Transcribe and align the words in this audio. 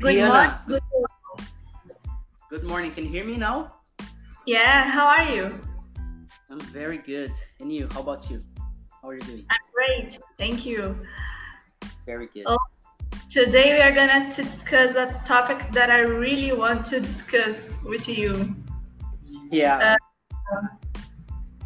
Good 0.00 0.14
Hey, 0.14 0.26
morning. 0.26 0.50
Anna. 0.50 0.64
Good. 0.66 0.82
Good 2.48 2.64
morning. 2.64 2.90
Can 2.92 3.04
you 3.04 3.10
hear 3.10 3.26
me 3.26 3.36
now? 3.36 3.74
Yeah. 4.46 4.88
How 4.88 5.06
are 5.06 5.24
you? 5.24 5.60
I'm 6.48 6.58
very 6.72 6.96
good. 6.96 7.32
And 7.60 7.70
you? 7.70 7.86
How 7.92 8.00
about 8.00 8.30
you? 8.30 8.40
How 9.02 9.10
are 9.10 9.14
you 9.14 9.20
doing? 9.20 9.44
I'm 9.50 9.60
great. 9.74 10.18
Thank 10.38 10.64
you. 10.64 10.96
Very 12.06 12.28
good. 12.28 12.44
Oh. 12.46 12.56
Today 13.28 13.74
we 13.74 13.82
are 13.82 13.92
gonna 13.92 14.30
to 14.30 14.42
discuss 14.42 14.94
a 14.94 15.20
topic 15.26 15.70
that 15.72 15.90
I 15.90 15.98
really 15.98 16.52
want 16.52 16.82
to 16.86 17.00
discuss 17.00 17.78
with 17.84 18.08
you. 18.08 18.56
Yeah. 19.50 19.96
Uh, 20.54 20.66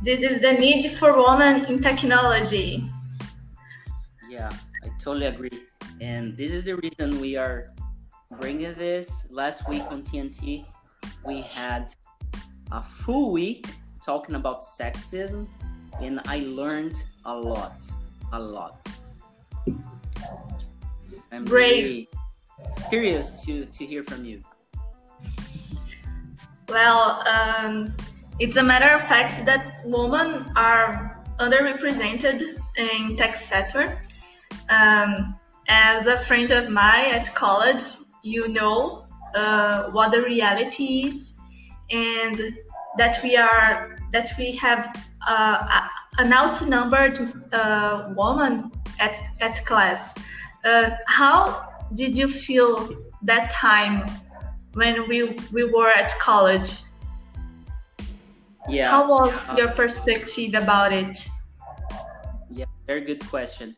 this 0.03 0.23
is 0.23 0.41
the 0.41 0.55
need 0.55 0.91
for 0.99 1.13
women 1.17 1.67
in 1.67 1.81
technology. 1.81 2.83
Yeah, 4.29 4.53
I 4.83 4.89
totally 4.99 5.27
agree. 5.27 5.63
And 6.01 6.37
this 6.37 6.51
is 6.51 6.65
the 6.65 6.75
reason 6.75 7.21
we 7.21 7.37
are 7.37 7.74
bringing 8.33 8.75
this. 8.75 9.27
Last 9.31 9.69
week 9.69 9.83
on 9.91 10.03
TNT, 10.03 10.65
we 11.25 11.43
had 11.43 11.95
a 12.73 12.83
full 12.83 13.31
week 13.33 13.67
talking 14.05 14.35
about 14.35 14.63
sexism, 14.63 15.49
and 16.01 16.21
I 16.27 16.41
learned 16.41 16.97
a 17.25 17.35
lot. 17.35 17.83
A 18.33 18.39
lot. 18.39 18.89
I'm 21.33 21.45
Great. 21.45 21.85
really 21.85 22.09
curious 22.89 23.43
to, 23.45 23.65
to 23.67 23.87
hear 23.87 24.05
from 24.05 24.25
you. 24.25 24.43
Well, 26.69 27.23
um, 27.27 27.95
it's 28.39 28.57
a 28.57 28.63
matter 28.63 28.89
of 28.95 29.03
fact 29.03 29.45
that 29.47 29.83
women 29.85 30.51
are 30.57 31.23
underrepresented 31.39 32.59
in 32.77 33.17
tech 33.17 33.37
sector. 33.37 34.01
Um, 34.71 35.37
as 35.69 36.07
a 36.07 36.17
friend 36.17 36.51
of 36.51 36.69
mine 36.69 37.13
at 37.13 37.35
college, 37.35 37.85
you 38.25 38.49
know 38.49 39.07
uh, 39.35 39.91
what 39.91 40.11
the 40.11 40.23
reality 40.23 41.07
is, 41.07 41.35
and 41.91 42.57
that 42.99 43.21
we 43.23 43.37
are 43.37 43.99
that 44.13 44.33
we 44.39 44.53
have 44.53 45.07
uh, 45.27 45.89
an 46.19 46.33
outnumbered 46.33 47.19
uh, 47.53 48.13
woman 48.17 48.73
at 48.99 49.17
at 49.41 49.65
class. 49.67 50.15
Uh, 50.65 50.91
how 51.07 51.69
did 51.95 52.17
you 52.17 52.27
feel 52.27 52.89
that 53.23 53.51
time 53.51 54.09
when 54.73 55.07
we 55.07 55.37
we 55.53 55.65
were 55.65 55.91
at 55.91 56.19
college? 56.19 56.79
Yeah. 58.69 58.91
How 58.91 59.07
was 59.07 59.51
uh, 59.51 59.57
your 59.59 59.69
perspective 59.69 60.55
about 60.55 60.93
it? 60.93 61.29
Yeah, 62.51 62.65
very 62.87 63.03
good 63.05 63.21
question. 63.29 63.77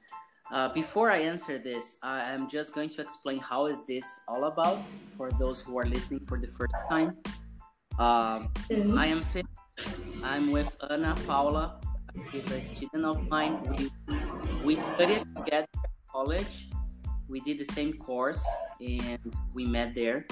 Uh, 0.52 0.69
before 0.72 1.11
I 1.11 1.19
answer 1.19 1.58
this, 1.58 1.98
I 2.02 2.30
am 2.30 2.48
just 2.48 2.75
going 2.75 2.91
to 2.91 3.00
explain 3.02 3.39
how 3.39 3.66
is 3.66 3.84
this 3.84 4.20
all 4.28 4.44
about 4.44 4.78
for 5.16 5.30
those 5.33 5.61
who 5.61 5.77
are 5.78 5.86
listening 5.86 6.20
for 6.27 6.38
the 6.38 6.47
first 6.47 6.75
time. 6.88 7.11
Um, 7.98 8.53
I 8.97 9.06
am. 9.06 9.25
I'm 10.22 10.53
with 10.53 10.75
Ana 10.88 11.16
Paula. 11.27 11.80
She's 12.30 12.50
a 12.50 12.62
student 12.62 13.05
of 13.05 13.28
mine. 13.28 13.58
We 13.77 13.91
we 14.64 14.75
studied 14.77 15.27
together 15.36 15.66
at 15.83 15.91
college. 16.11 16.70
We 17.28 17.41
did 17.41 17.58
the 17.58 17.64
same 17.64 17.94
course 17.94 18.44
and 18.81 19.34
we 19.53 19.66
met 19.66 19.94
there. 19.94 20.27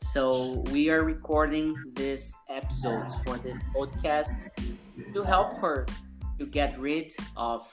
So 0.00 0.64
we 0.72 0.88
are 0.90 1.04
recording 1.04 1.76
this 1.92 2.34
episode 2.48 3.06
for 3.24 3.36
this 3.38 3.58
podcast 3.76 4.48
to 5.14 5.22
help 5.22 5.58
her 5.58 5.86
to 6.38 6.46
get 6.46 6.78
rid 6.80 7.12
of 7.36 7.68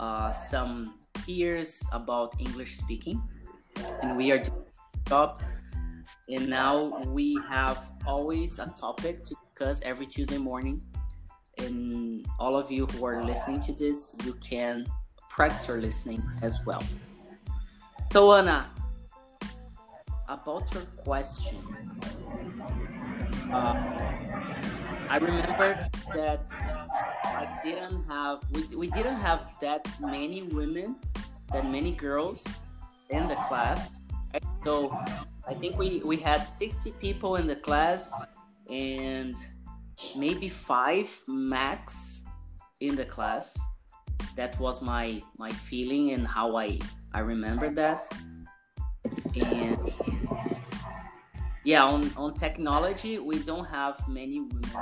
uh, 0.00 0.30
some 0.30 0.94
fears 1.24 1.82
about 1.92 2.34
English 2.38 2.78
speaking, 2.78 3.22
and 4.02 4.16
we 4.16 4.30
are 4.32 4.38
doing 4.38 4.64
job. 5.08 5.42
And 6.28 6.48
now 6.48 7.02
we 7.06 7.38
have 7.48 7.78
always 8.06 8.58
a 8.58 8.72
topic 8.78 9.24
to 9.24 9.34
discuss 9.34 9.80
every 9.82 10.06
Tuesday 10.06 10.38
morning. 10.38 10.82
And 11.56 12.26
all 12.38 12.56
of 12.56 12.70
you 12.70 12.86
who 12.86 13.04
are 13.06 13.24
listening 13.24 13.60
to 13.62 13.72
this, 13.72 14.14
you 14.24 14.34
can 14.34 14.86
practice 15.30 15.66
your 15.68 15.80
listening 15.80 16.22
as 16.42 16.64
well. 16.66 16.82
So 18.12 18.32
Anna, 18.32 18.70
about 20.28 20.72
your 20.74 20.82
question, 21.04 21.56
uh, 23.52 23.74
I 25.10 25.16
remember 25.16 25.88
that 26.14 26.44
I 27.24 27.58
didn't 27.62 28.04
have 28.04 28.40
we, 28.52 28.62
we 28.76 28.88
didn't 28.88 29.16
have 29.16 29.40
that 29.60 29.88
many 30.00 30.42
women, 30.42 30.96
that 31.52 31.70
many 31.70 31.92
girls 31.92 32.44
in 33.08 33.26
the 33.26 33.36
class. 33.48 34.00
So 34.64 34.90
I 35.46 35.54
think 35.54 35.78
we 35.78 36.02
we 36.04 36.18
had 36.18 36.44
60 36.44 36.92
people 37.00 37.36
in 37.36 37.46
the 37.46 37.56
class 37.56 38.12
and 38.68 39.34
maybe 40.16 40.48
five 40.48 41.08
max 41.26 42.24
in 42.80 42.94
the 42.94 43.06
class. 43.06 43.56
That 44.36 44.60
was 44.60 44.82
my 44.82 45.22
my 45.38 45.50
feeling 45.50 46.12
and 46.12 46.26
how 46.26 46.56
I 46.56 46.78
I 47.14 47.20
remember 47.20 47.70
that. 47.70 48.12
And 49.34 49.78
yeah, 51.72 51.84
on 51.84 52.00
on 52.16 52.34
technology 52.34 53.18
we 53.18 53.36
don't 53.42 53.66
have 53.66 53.96
many 54.08 54.40
women 54.40 54.80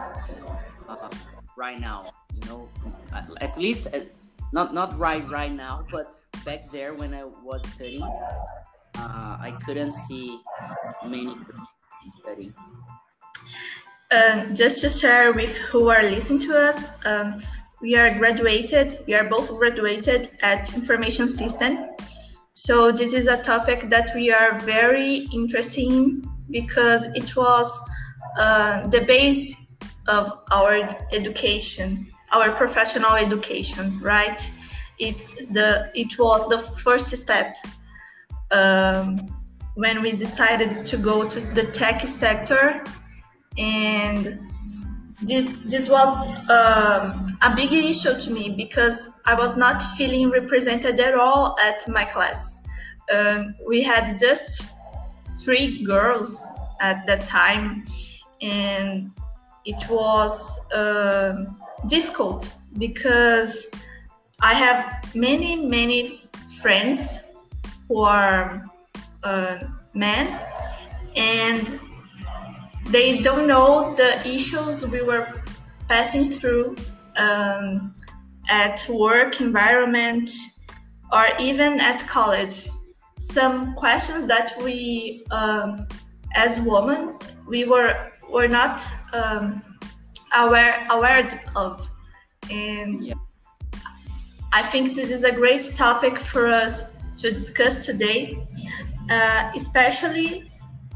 uh, 0.89 1.09
right 1.57 1.81
now 1.81 2.11
you 2.33 2.45
know 2.49 2.71
at- 3.13 3.57
least 3.57 3.87
uh, 3.95 4.01
not 4.53 4.75
not 4.75 4.97
right 4.99 5.29
right 5.29 5.53
now 5.53 5.87
but 5.91 6.07
back 6.45 6.71
there 6.71 6.95
when 6.95 7.15
i 7.15 7.25
was 7.25 7.63
studying 7.75 8.15
uh, 8.97 9.37
i 9.49 9.53
couldn't 9.65 9.93
see 9.93 10.45
many 11.03 11.41
studying 12.23 12.55
Uh, 14.11 14.47
just 14.55 14.81
to 14.81 14.89
share 14.89 15.33
with 15.33 15.57
who 15.59 15.89
are 15.91 16.03
listening 16.03 16.39
to 16.39 16.57
us, 16.57 16.85
um, 17.05 17.43
we 17.83 17.97
are 17.97 18.17
graduated. 18.19 18.99
We 19.07 19.15
are 19.15 19.25
both 19.29 19.49
graduated 19.49 20.31
at 20.43 20.73
information 20.75 21.29
system. 21.29 21.89
So 22.53 22.93
this 22.93 23.15
is 23.15 23.27
a 23.27 23.43
topic 23.43 23.91
that 23.91 24.13
we 24.15 24.33
are 24.33 24.59
very 24.61 25.29
interested 25.33 25.83
in 25.83 26.23
because 26.51 27.07
it 27.15 27.37
was 27.37 27.81
uh, 28.39 28.87
the 28.89 29.01
base 29.03 29.57
of 30.09 30.41
our 30.51 30.89
education, 31.13 32.07
our 32.33 32.53
professional 32.53 33.13
education, 33.13 34.01
right? 34.01 34.51
It's 34.99 35.35
the 35.35 35.91
it 35.95 36.19
was 36.19 36.49
the 36.49 36.59
first 36.59 37.15
step 37.17 37.57
um, 38.51 39.29
when 39.75 40.01
we 40.03 40.13
decided 40.13 40.87
to 40.87 40.97
go 40.97 41.29
to 41.29 41.41
the 41.41 41.65
tech 41.65 42.07
sector 42.09 42.83
and 43.59 44.39
this 45.23 45.59
this 45.59 45.89
was 45.89 46.29
um, 46.51 47.39
a 47.43 47.53
big 47.55 47.73
issue 47.73 48.19
to 48.19 48.31
me 48.31 48.51
because 48.51 49.09
I 49.25 49.35
was 49.35 49.57
not 49.57 49.83
feeling 49.97 50.31
represented 50.31 51.01
at 51.01 51.15
all 51.15 51.57
at 51.61 51.87
my 51.89 52.05
class. 52.05 52.61
Um, 53.15 53.55
we 53.67 53.83
had 53.83 54.19
just 54.19 54.76
three 55.47 55.85
girls 55.85 56.45
at 56.81 57.07
that 57.07 57.25
time, 57.25 57.85
and 58.43 59.13
it 59.65 59.81
was 59.89 60.39
um 60.75 61.57
difficult 61.87 62.53
because 62.79 63.69
I 64.41 64.55
have 64.55 64.81
many 65.15 65.53
many 65.57 66.01
friends 66.61 67.21
who 67.87 68.01
are 68.03 68.65
uh, 69.23 69.59
men 69.95 70.27
and 71.15 71.81
they 72.91 73.19
don't 73.19 73.47
know 73.47 73.95
the 73.95 74.11
issues 74.27 74.87
we 74.87 75.03
were 75.03 75.27
passing 75.89 76.31
through 76.31 76.77
um, 77.17 77.95
at 78.49 78.87
work 78.89 79.41
environment 79.41 80.31
or 81.13 81.27
even 81.39 81.81
at 81.81 82.07
college 82.07 82.69
some 83.19 83.75
questions 83.75 84.27
that 84.27 84.53
we 84.63 85.25
um, 85.31 85.77
as 86.35 86.61
women 86.61 87.17
we 87.47 87.65
were 87.65 88.13
were 88.31 88.49
not 88.49 88.87
um, 89.13 89.63
aware 90.37 90.87
aware 90.91 91.29
of 91.55 91.89
and 92.51 93.01
Yeah. 93.01 93.15
i 94.53 94.63
think 94.63 94.95
this 94.95 95.11
is 95.11 95.25
a 95.25 95.33
great 95.33 95.65
topic 95.77 96.19
for 96.19 96.47
us 96.49 96.93
to 97.17 97.31
discuss 97.31 97.87
today 97.87 98.43
uh, 99.11 99.51
especially 99.55 100.51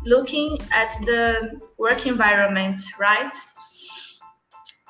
looking 0.05 0.59
at 0.73 0.95
the 1.05 1.61
work 1.79 2.07
environment, 2.07 2.81
right? 2.99 3.33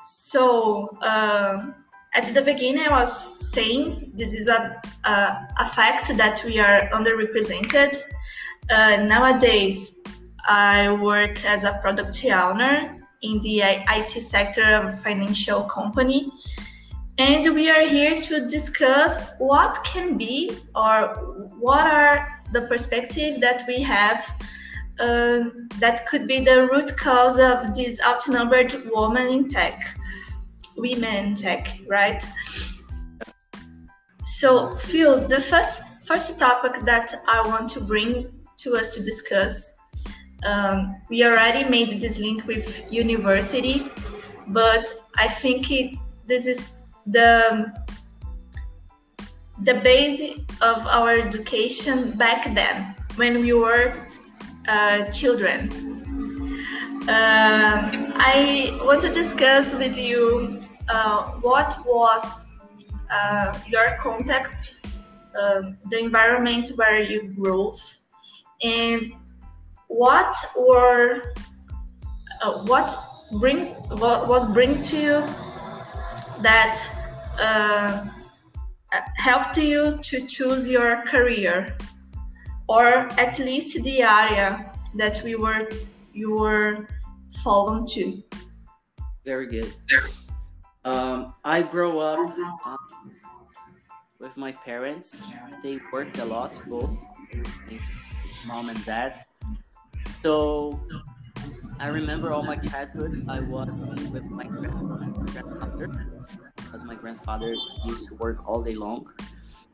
So 0.03 0.87
uh, 1.01 1.71
at 2.13 2.25
the 2.33 2.41
beginning, 2.41 2.83
I 2.83 2.91
was 2.91 3.51
saying 3.51 4.11
this 4.15 4.33
is 4.33 4.47
a, 4.47 4.81
a, 5.05 5.47
a 5.59 5.65
fact 5.65 6.15
that 6.17 6.43
we 6.43 6.59
are 6.59 6.89
underrepresented. 6.89 7.97
Uh, 8.69 8.97
nowadays, 8.97 9.99
I 10.45 10.91
work 10.91 11.43
as 11.45 11.63
a 11.63 11.79
product 11.81 12.23
owner 12.25 12.97
in 13.21 13.39
the 13.41 13.61
IT 13.61 14.09
sector 14.09 14.63
of 14.63 14.85
a 14.85 14.97
financial 14.97 15.63
company. 15.63 16.31
And 17.17 17.53
we 17.53 17.69
are 17.69 17.87
here 17.87 18.21
to 18.21 18.47
discuss 18.47 19.37
what 19.37 19.83
can 19.83 20.17
be 20.17 20.57
or 20.75 21.13
what 21.59 21.81
are 21.81 22.41
the 22.51 22.63
perspective 22.63 23.39
that 23.41 23.63
we 23.67 23.81
have 23.81 24.25
uh, 24.99 25.49
that 25.79 26.05
could 26.07 26.27
be 26.27 26.39
the 26.41 26.67
root 26.67 26.95
cause 26.97 27.39
of 27.39 27.73
this 27.73 28.01
outnumbered 28.01 28.89
woman 28.91 29.27
in 29.27 29.47
tech, 29.47 29.81
women 30.81 31.35
tech, 31.35 31.77
right? 31.87 32.25
So, 34.25 34.75
Phil, 34.75 35.27
the 35.27 35.39
first 35.39 36.05
first 36.05 36.39
topic 36.39 36.83
that 36.83 37.13
I 37.27 37.47
want 37.47 37.69
to 37.69 37.81
bring 37.81 38.31
to 38.57 38.75
us 38.75 38.93
to 38.95 39.03
discuss, 39.03 39.71
um, 40.43 40.95
we 41.09 41.23
already 41.23 41.63
made 41.63 42.01
this 42.01 42.17
link 42.17 42.45
with 42.47 42.81
university, 42.91 43.89
but 44.47 44.93
I 45.17 45.27
think 45.27 45.71
it, 45.71 45.95
this 46.25 46.47
is 46.47 46.83
the 47.05 47.71
the 49.63 49.75
base 49.75 50.21
of 50.61 50.87
our 50.87 51.11
education 51.11 52.17
back 52.17 52.53
then 52.55 52.95
when 53.15 53.41
we 53.41 53.53
were 53.53 54.07
uh, 54.67 55.03
children. 55.11 55.69
Uh, 57.07 57.89
I 58.15 58.79
want 58.83 59.01
to 59.01 59.09
discuss 59.09 59.75
with 59.75 59.97
you 59.97 60.61
uh, 60.91 61.31
what 61.41 61.79
was 61.85 62.47
uh, 63.09 63.57
your 63.67 63.97
context, 63.99 64.85
um, 65.41 65.77
the 65.89 65.97
environment 65.97 66.69
where 66.75 67.01
you 67.01 67.33
grew, 67.33 67.73
and 68.61 69.07
what 69.87 70.35
were 70.57 71.33
uh, 72.41 72.63
what 72.65 72.95
bring 73.39 73.67
what 74.03 74.27
was 74.27 74.51
bring 74.51 74.81
to 74.81 74.97
you 74.97 75.17
that 76.41 76.75
uh, 77.39 78.05
helped 79.15 79.57
you 79.57 79.97
to 80.01 80.25
choose 80.27 80.67
your 80.67 81.03
career? 81.03 81.77
Or 82.67 83.07
at 83.19 83.37
least 83.39 83.81
the 83.83 84.01
area 84.01 84.71
that 84.95 85.21
we 85.23 85.35
were 85.35 85.69
you 86.13 86.31
were 86.31 86.87
fallen 87.43 87.85
to? 87.87 88.21
Very 89.23 89.47
good 89.47 89.73
um, 90.85 91.33
i 91.43 91.61
grew 91.61 91.99
up 91.99 92.19
um, 92.65 92.77
with 94.21 94.37
my 94.37 94.51
parents. 94.51 95.33
They 95.63 95.79
worked 95.91 96.19
a 96.19 96.25
lot 96.25 96.57
both 96.67 96.95
mom 98.47 98.69
and 98.69 98.85
dad. 98.85 99.25
So 100.21 100.79
I 101.79 101.87
remember 101.87 102.31
all 102.31 102.43
my 102.43 102.55
childhood. 102.55 103.25
I 103.27 103.39
was 103.39 103.81
with 104.11 104.23
my 104.25 104.43
grandmother 104.45 105.89
because 106.55 106.85
my 106.85 106.95
grandfather 106.95 107.55
used 107.85 108.07
to 108.09 108.15
work 108.15 108.47
all 108.47 108.61
day 108.61 108.75
long, 108.75 109.09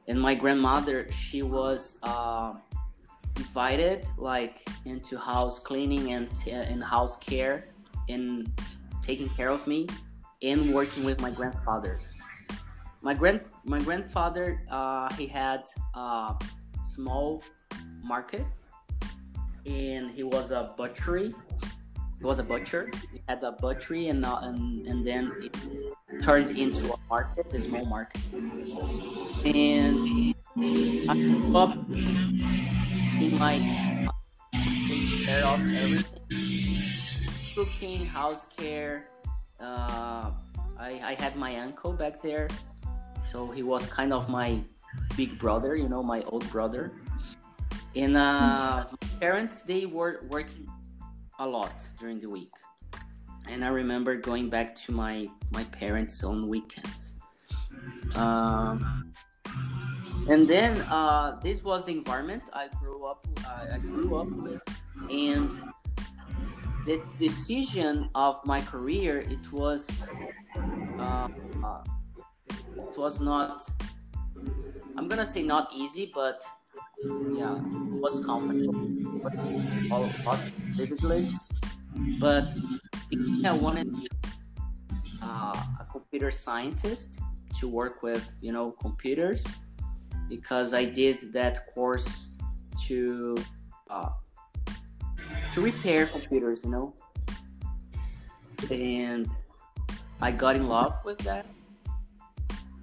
and 0.08 0.20
my 0.20 0.34
grandmother 0.34 1.12
she 1.12 1.42
was 1.42 2.00
uh, 2.04 2.54
divided 3.36 4.06
like 4.18 4.66
into 4.86 5.18
house 5.18 5.60
cleaning 5.60 6.14
and 6.14 6.34
t- 6.38 6.52
and 6.52 6.82
house 6.82 7.18
care 7.18 7.68
and 8.08 8.50
taking 9.02 9.28
care 9.30 9.50
of 9.50 9.68
me 9.68 9.88
and 10.42 10.74
working 10.74 11.04
with 11.04 11.22
my 11.22 11.32
grandfather. 11.32 12.00
My 13.02 13.14
grand 13.14 13.44
my 13.66 13.80
grandfather 13.80 14.62
uh, 14.70 15.14
he 15.14 15.28
had 15.28 15.64
a 15.96 16.36
small 16.84 17.44
market 18.04 18.46
and 19.66 20.12
he 20.12 20.24
was 20.24 20.52
a 20.52 20.74
butchery 20.78 21.34
he 22.20 22.26
was 22.26 22.40
a 22.40 22.44
butcher. 22.44 22.90
He 23.14 23.22
had 23.28 23.44
a 23.44 23.52
butchery, 23.52 24.08
and 24.08 24.26
uh, 24.26 24.40
and 24.42 24.88
and 24.88 25.06
then 25.06 25.32
it 25.40 25.56
turned 26.24 26.50
into 26.52 26.92
a 26.92 26.98
market, 27.10 27.54
a 27.54 27.62
small 27.62 27.86
market. 27.86 28.22
And 29.46 30.34
I 30.58 31.14
grew 31.14 31.56
up 31.56 31.78
in 33.22 33.38
my 33.38 33.62
taking 34.90 35.26
care 35.26 35.46
of 35.46 35.60
everything, 35.62 36.90
cooking, 37.54 38.06
house 38.06 38.48
care. 38.58 39.10
Uh, 39.60 40.32
I 40.78 41.02
I 41.04 41.16
had 41.20 41.36
my 41.36 41.58
uncle 41.58 41.94
back 41.94 42.22
there, 42.22 42.48
so 43.32 43.48
he 43.48 43.64
was 43.64 43.86
kind 43.88 44.14
of 44.14 44.30
my 44.30 44.62
big 45.16 45.38
brother, 45.40 45.76
you 45.76 45.90
know, 45.90 46.04
my 46.04 46.22
old 46.24 46.50
brother. 46.52 46.92
And 47.96 48.16
uh, 48.16 48.86
parents 49.20 49.64
they 49.64 49.86
were 49.86 50.26
working 50.30 50.68
a 51.40 51.48
lot 51.48 51.88
during 52.00 52.20
the 52.20 52.30
week. 52.30 52.54
And 53.50 53.64
I 53.64 53.70
remember 53.70 54.16
going 54.18 54.50
back 54.50 54.76
to 54.86 54.92
my 54.92 55.28
my 55.52 55.64
parents 55.66 56.24
on 56.24 56.48
weekends. 56.48 57.16
Um, 58.16 59.14
and 60.30 60.48
then 60.48 60.82
uh, 60.92 61.40
this 61.42 61.64
was 61.64 61.86
the 61.86 61.94
environment 61.94 62.44
I 62.54 62.68
grew 62.80 63.06
up 63.06 63.26
uh, 63.46 63.76
I 63.76 63.80
grew 63.80 64.16
up 64.16 64.30
with, 64.30 64.62
and 65.10 65.52
the 66.88 67.04
decision 67.20 68.10
of 68.16 68.40
my 68.46 68.62
career 68.62 69.20
it 69.20 69.52
was 69.52 70.10
uh, 70.98 71.28
uh, 71.64 71.84
it 72.50 72.98
was 72.98 73.20
not 73.20 73.68
I'm 74.98 75.08
gonna 75.08 75.26
say 75.28 75.44
not 75.44 75.72
easy, 75.76 76.12
but 76.14 76.44
yeah, 77.36 77.60
was 78.02 78.26
comfortable. 78.26 78.74
All 79.92 80.10
about 80.22 80.40
privileged, 80.76 81.38
but 82.20 82.50
I 83.46 83.52
wanted 83.52 83.94
uh, 85.22 85.54
a 85.80 85.86
computer 85.92 86.32
scientist 86.32 87.22
to 87.60 87.68
work 87.68 88.02
with, 88.02 88.28
you 88.42 88.52
know, 88.52 88.72
computers 88.72 89.46
because 90.30 90.74
I 90.74 90.86
did 90.86 91.32
that 91.34 91.68
course 91.76 92.36
to 92.88 93.38
uh, 93.92 94.10
to 95.58 95.64
repair 95.64 96.06
computers, 96.06 96.60
you 96.64 96.70
know, 96.70 96.94
and 98.70 99.28
I 100.22 100.30
got 100.32 100.56
in 100.56 100.68
love 100.68 100.94
with 101.04 101.18
that, 101.30 101.48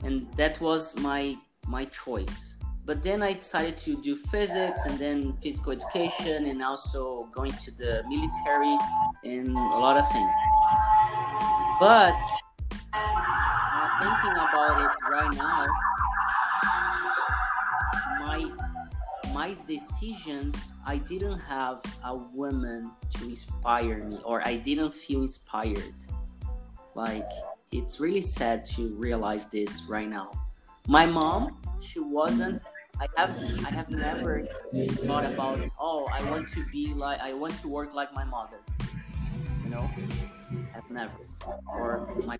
and 0.02 0.26
that 0.34 0.60
was 0.60 0.98
my 0.98 1.36
my 1.68 1.84
choice. 1.84 2.58
But 2.84 3.04
then 3.04 3.22
I 3.22 3.34
decided 3.34 3.78
to 3.86 4.02
do 4.02 4.16
physics 4.16 4.86
and 4.86 4.98
then 4.98 5.34
physical 5.40 5.70
education 5.70 6.46
and 6.46 6.64
also 6.64 7.28
going 7.32 7.52
to 7.64 7.70
the 7.70 8.02
military 8.08 8.76
and 9.22 9.50
a 9.56 9.78
lot 9.86 9.96
of 9.96 10.06
things. 10.10 10.38
But 11.78 12.20
uh, 12.92 13.88
thinking 14.02 14.36
about 14.46 14.74
it 14.84 14.92
right 15.08 15.32
now, 15.32 15.66
my 19.34 19.56
decisions, 19.66 20.54
I 20.86 20.96
didn't 20.96 21.40
have 21.40 21.82
a 22.04 22.14
woman 22.14 22.92
to 23.14 23.24
inspire 23.24 24.04
me, 24.04 24.20
or 24.24 24.46
I 24.46 24.56
didn't 24.56 24.94
feel 24.94 25.22
inspired. 25.22 25.98
Like 26.94 27.28
it's 27.72 27.98
really 27.98 28.20
sad 28.20 28.64
to 28.76 28.94
realize 28.94 29.46
this 29.46 29.82
right 29.88 30.08
now. 30.08 30.30
My 30.86 31.04
mom, 31.04 31.60
she 31.80 31.98
wasn't 31.98 32.62
I 33.00 33.08
have 33.16 33.30
I 33.66 33.70
have 33.70 33.90
never 33.90 34.46
thought 35.02 35.26
about 35.26 35.58
oh 35.80 36.06
I 36.12 36.22
want 36.30 36.48
to 36.50 36.64
be 36.66 36.94
like 36.94 37.18
I 37.20 37.32
want 37.32 37.58
to 37.62 37.68
work 37.68 37.92
like 37.92 38.14
my 38.14 38.22
mother. 38.22 38.60
You 39.64 39.70
know? 39.70 39.90
I've 40.76 40.88
never. 40.90 41.12
Or 41.66 42.06
my 42.24 42.38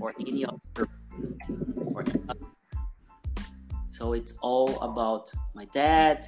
or 0.00 0.14
any 0.18 0.46
other 0.46 0.88
or 1.92 2.02
so 3.98 4.12
it's 4.12 4.34
all 4.42 4.78
about 4.80 5.32
my 5.54 5.64
dad 5.74 6.24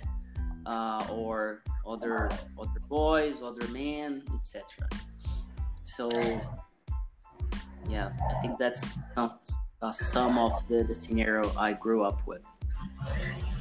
uh, 0.67 1.07
or 1.09 1.63
other 1.87 2.29
other 2.59 2.81
boys, 2.89 3.43
other 3.43 3.67
men, 3.69 4.25
etc. 4.35 4.65
So 5.85 6.09
yeah, 7.89 8.11
I 8.29 8.41
think 8.41 8.59
that's 8.59 8.99
some, 9.15 9.39
uh, 9.83 9.93
some 9.93 10.37
of 10.37 10.67
the, 10.67 10.83
the 10.83 10.95
scenario 10.95 11.53
I 11.57 11.73
grew 11.75 12.03
up 12.03 12.27
with. 12.27 12.43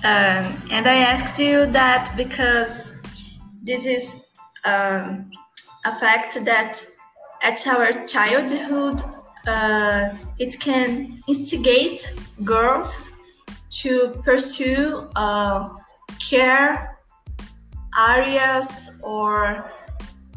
Um, 0.04 0.46
and 0.72 0.88
I 0.88 0.96
asked 1.12 1.38
you 1.40 1.68
that 1.68 2.12
because 2.18 3.00
this 3.62 3.86
is 3.86 4.26
um, 4.66 5.30
a 5.86 6.00
fact 6.00 6.44
that 6.46 6.84
at 7.44 7.68
our 7.68 7.92
childhood 8.08 9.04
uh, 9.46 10.10
it 10.40 10.60
can 10.60 11.22
instigate 11.28 12.12
girls 12.44 13.12
to 13.70 14.10
pursue 14.24 15.10
uh, 15.16 15.70
care 16.20 16.98
areas 17.98 19.00
or 19.04 19.72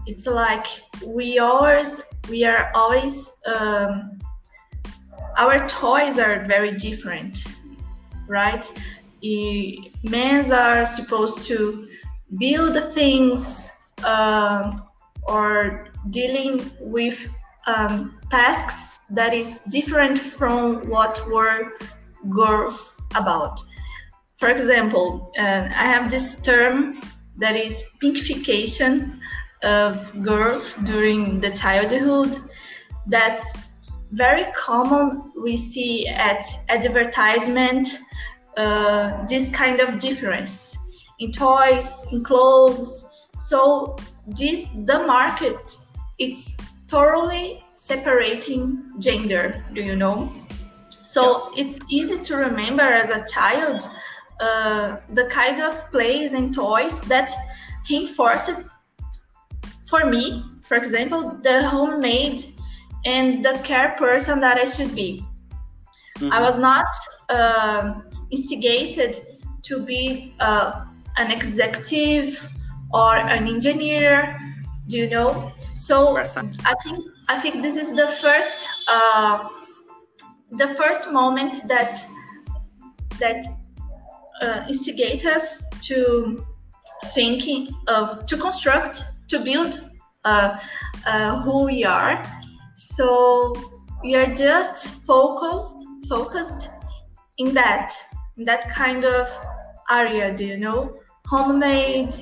it's 0.07 0.27
like 0.27 0.67
we 1.07 1.39
always 1.39 2.03
we 2.29 2.45
are 2.45 2.71
always 2.75 3.31
um, 3.47 4.19
our 5.39 5.67
toys 5.69 6.19
are 6.19 6.45
very 6.45 6.73
different 6.73 7.45
right? 8.33 8.73
Men 10.03 10.53
are 10.53 10.85
supposed 10.85 11.45
to 11.45 11.87
build 12.39 12.93
things 12.95 13.71
uh, 14.03 14.73
or 15.25 15.89
dealing 16.11 16.71
with 16.81 17.29
um, 17.67 18.19
tasks 18.31 19.01
that 19.11 19.33
is 19.35 19.61
different 19.71 20.19
from 20.19 20.89
what 20.89 21.23
were 21.31 21.73
girls 22.31 23.02
about. 23.15 23.61
for 24.43 24.49
example, 24.49 25.33
uh, 25.39 25.69
I 25.83 25.87
have 25.95 26.11
this 26.11 26.35
term 26.43 27.01
that 27.39 27.55
is 27.55 27.75
pinkification 28.03 29.21
of 29.63 29.95
girls 30.21 30.75
during 30.83 31.41
the 31.41 31.51
childhood. 31.51 32.39
That's 33.07 33.47
very 34.11 34.47
common. 34.53 35.31
We 35.41 35.57
see 35.57 36.09
at 36.09 36.45
advertisement 36.69 38.01
uh, 38.57 39.25
this 39.27 39.49
kind 39.49 39.79
of 39.79 40.01
difference 40.01 40.77
in 41.21 41.31
toys, 41.31 42.05
in 42.11 42.25
clothes. 42.25 43.29
So 43.39 43.97
this 44.27 44.67
the 44.85 45.07
market 45.07 45.77
it's 46.19 46.57
thoroughly 46.89 47.65
separating 47.75 48.91
gender. 48.99 49.65
Do 49.73 49.81
you 49.83 49.97
know? 49.97 50.33
So 51.13 51.23
yeah. 51.55 51.65
it's 51.65 51.79
easy 51.91 52.17
to 52.17 52.37
remember 52.37 52.83
as 53.03 53.11
a 53.11 53.23
child 53.27 53.87
uh, 54.41 54.97
the 55.11 55.27
kind 55.27 55.61
of 55.61 55.91
plays 55.93 56.33
and 56.33 56.55
toys 56.55 57.03
that 57.03 57.31
reinforced 57.91 58.65
for 59.87 60.07
me, 60.07 60.43
for 60.63 60.79
example, 60.79 61.39
the 61.43 61.69
homemade 61.69 62.41
and 63.05 63.45
the 63.45 63.61
care 63.63 63.91
person 63.99 64.41
that 64.41 64.57
I 64.57 64.65
should 64.65 64.95
be. 64.95 65.23
Mm-hmm. 66.17 66.33
I 66.33 66.41
was 66.41 66.59
not 66.59 66.87
uh, 67.29 68.01
instigated 68.31 69.17
to 69.65 69.85
be 69.85 70.35
uh, 70.41 70.87
an 71.19 71.31
executive 71.31 72.49
or 72.95 73.17
an 73.17 73.47
engineer. 73.47 74.41
Do 74.87 74.97
you 74.97 75.11
know? 75.11 75.53
So 75.75 76.17
I 76.17 76.75
think 76.83 77.05
I 77.29 77.39
think 77.39 77.61
this 77.61 77.77
is 77.77 77.93
the 77.95 78.09
first 78.09 78.67
uh, 78.89 79.47
the 80.53 80.69
first 80.69 81.13
moment 81.13 81.67
that 81.69 82.05
that 83.19 83.45
uh, 84.43 84.65
instigate 84.69 85.25
us 85.25 85.63
to 85.81 86.45
thinking 87.15 87.69
of 87.89 88.27
to 88.27 88.37
construct 88.37 89.05
to 89.29 89.39
build 89.41 89.83
uh, 90.25 90.59
uh, 91.07 91.41
who 91.41 91.65
we 91.65 91.85
are. 91.85 92.23
So 92.75 93.55
we 94.03 94.15
are 94.15 94.33
just 94.33 94.89
focused 95.07 95.87
focused 96.09 96.69
in 97.39 97.55
that 97.55 97.95
in 98.37 98.45
that 98.45 98.69
kind 98.71 99.05
of 99.05 99.29
area 99.91 100.35
do 100.35 100.45
you 100.45 100.59
know? 100.59 100.99
Homemade 101.27 102.15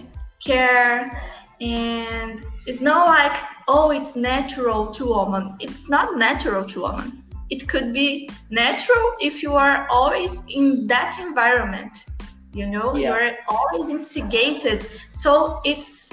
care 0.44 1.20
and 1.60 2.42
it's 2.66 2.80
not 2.80 3.06
like 3.06 3.36
oh 3.66 3.90
it's 3.90 4.14
natural 4.14 4.86
to 4.86 5.06
woman. 5.06 5.56
It's 5.58 5.88
not 5.88 6.16
natural 6.16 6.64
to 6.66 6.80
woman 6.82 7.19
it 7.50 7.68
could 7.68 7.92
be 7.92 8.30
natural 8.50 9.14
if 9.20 9.42
you 9.42 9.54
are 9.54 9.86
always 9.88 10.42
in 10.48 10.86
that 10.86 11.18
environment 11.18 12.04
you 12.52 12.66
know 12.66 12.96
yeah. 12.96 13.08
you're 13.08 13.36
always 13.48 13.90
instigated. 13.90 14.86
So 15.10 15.60
it's 15.64 16.08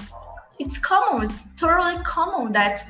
it's 0.58 0.78
common 0.78 1.26
it's 1.26 1.54
totally 1.54 2.02
common 2.04 2.52
that 2.52 2.84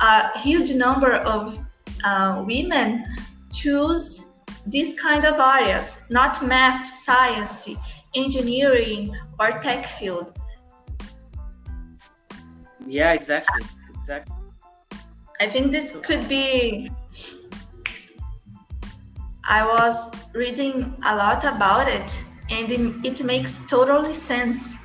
a 0.00 0.38
huge 0.38 0.74
number 0.74 1.14
of 1.14 1.62
uh, 2.02 2.42
women 2.46 3.04
choose 3.52 4.32
these 4.66 4.94
kind 4.94 5.24
of 5.24 5.38
areas 5.38 6.00
not 6.10 6.44
math 6.44 6.88
science 6.88 7.68
engineering 8.14 9.14
or 9.38 9.50
tech 9.50 9.86
field. 9.86 10.32
Yeah 12.86 13.12
exactly 13.12 13.66
exactly. 13.94 14.36
I 15.40 15.48
think 15.48 15.72
this 15.72 15.92
could 15.92 16.26
be 16.28 16.90
I 19.46 19.64
was 19.64 20.10
reading 20.34 20.96
a 21.04 21.16
lot 21.16 21.44
about 21.44 21.88
it 21.88 22.22
and 22.50 22.70
it 23.04 23.22
makes 23.24 23.62
totally 23.66 24.12
sense. 24.12 24.76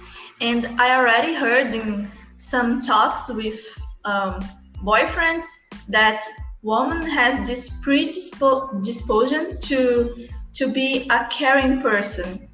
And 0.42 0.80
I 0.80 0.96
already 0.96 1.34
heard 1.34 1.74
in 1.74 2.12
some 2.38 2.82
talks 2.82 3.32
with 3.32 3.60
um, 4.06 4.40
boyfriends 4.84 5.46
that 5.90 6.24
woman 6.62 7.02
has 7.02 7.48
this 7.48 7.70
predisposition 7.82 9.58
to 9.60 10.28
to 10.56 10.68
be 10.68 11.08
a 11.10 11.28
caring 11.32 11.82
person. 11.82 12.50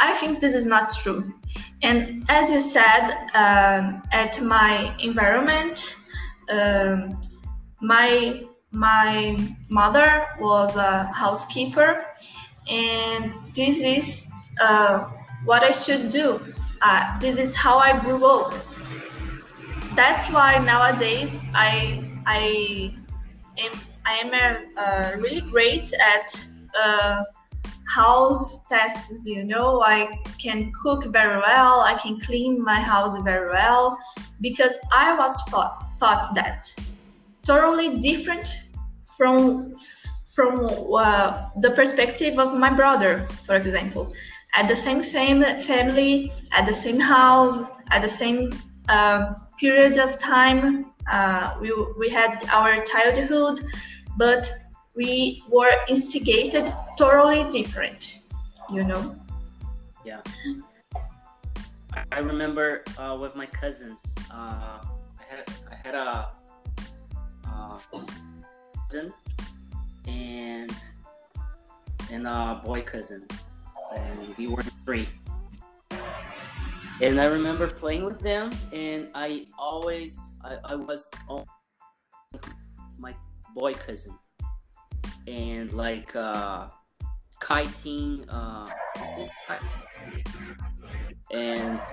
I 0.00 0.14
think 0.14 0.40
this 0.40 0.54
is 0.54 0.66
not 0.66 0.90
true. 0.92 1.34
And 1.82 2.24
as 2.28 2.50
you 2.50 2.60
said, 2.60 3.10
um, 3.34 4.02
at 4.10 4.40
my 4.40 4.94
environment, 4.98 5.96
um, 6.50 7.20
my 7.82 8.42
my 8.72 9.36
mother 9.68 10.26
was 10.38 10.76
a 10.76 11.04
housekeeper, 11.12 11.98
and 12.70 13.32
this 13.54 13.80
is 13.80 14.26
uh, 14.60 15.08
what 15.44 15.62
I 15.62 15.70
should 15.70 16.10
do. 16.10 16.40
Uh, 16.82 17.18
this 17.18 17.38
is 17.38 17.54
how 17.54 17.78
I 17.78 17.98
grew 17.98 18.24
up. 18.24 18.54
That's 19.94 20.26
why 20.30 20.58
nowadays 20.58 21.38
I 21.52 22.04
I 22.26 22.94
am 23.58 23.72
I 24.06 24.14
am 24.24 24.72
uh, 24.76 25.16
really 25.18 25.42
great 25.50 25.92
at 25.94 26.46
uh, 26.80 27.22
house 27.86 28.64
tasks. 28.66 29.26
You 29.26 29.44
know, 29.44 29.82
I 29.82 30.08
can 30.38 30.72
cook 30.82 31.04
very 31.06 31.38
well. 31.38 31.80
I 31.80 31.94
can 31.94 32.20
clean 32.20 32.62
my 32.62 32.80
house 32.80 33.18
very 33.18 33.50
well 33.50 33.98
because 34.40 34.78
I 34.92 35.14
was 35.16 35.42
thought, 35.48 35.86
thought 35.98 36.34
that 36.34 36.72
totally 37.44 37.98
different 37.98 38.54
from 39.16 39.74
from 40.34 40.64
uh, 40.94 41.48
the 41.60 41.70
perspective 41.72 42.38
of 42.38 42.54
my 42.54 42.70
brother, 42.70 43.26
for 43.44 43.56
example. 43.56 44.12
At 44.54 44.68
the 44.68 44.76
same 44.76 45.02
fam- 45.02 45.58
family, 45.58 46.32
at 46.52 46.66
the 46.66 46.74
same 46.74 47.00
house, 47.00 47.70
at 47.90 48.00
the 48.02 48.08
same 48.08 48.50
uh, 48.88 49.32
period 49.58 49.98
of 49.98 50.18
time, 50.18 50.86
uh, 51.10 51.56
we, 51.60 51.72
we 51.98 52.08
had 52.08 52.34
our 52.50 52.82
childhood, 52.84 53.60
but 54.16 54.50
we 54.94 55.42
were 55.48 55.72
instigated 55.88 56.66
totally 56.96 57.48
different, 57.50 58.20
you 58.72 58.84
know? 58.84 59.16
Yeah. 60.04 60.20
I 62.12 62.20
remember 62.20 62.84
uh, 62.98 63.16
with 63.20 63.34
my 63.34 63.46
cousins, 63.46 64.14
uh, 64.32 64.78
I 64.82 65.24
had 65.28 65.44
I 65.70 65.74
had 65.74 65.94
a 65.94 66.30
uh, 67.60 67.78
cousin 68.88 69.12
and 70.06 70.74
and 72.10 72.26
a 72.26 72.60
boy 72.64 72.82
cousin, 72.82 73.26
and 73.96 74.36
we 74.36 74.46
were 74.46 74.62
three. 74.84 75.08
And 77.00 77.20
I 77.20 77.26
remember 77.26 77.66
playing 77.66 78.04
with 78.04 78.20
them, 78.20 78.50
and 78.72 79.08
I 79.14 79.46
always 79.58 80.18
I, 80.44 80.56
I 80.64 80.74
was 80.74 81.08
my 82.98 83.14
boy 83.54 83.74
cousin, 83.74 84.18
and 85.26 85.72
like 85.72 86.14
uh, 86.16 86.68
kiting, 87.40 88.28
uh, 88.28 88.68
and 91.30 91.78
uh, 91.78 91.86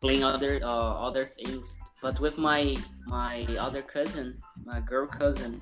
playing 0.00 0.24
other 0.24 0.60
uh, 0.62 1.06
other 1.06 1.24
things. 1.24 1.78
But 2.02 2.20
with 2.20 2.38
my 2.38 2.76
my 3.06 3.46
other 3.58 3.82
cousin, 3.82 4.40
my 4.64 4.80
girl 4.80 5.06
cousin, 5.06 5.60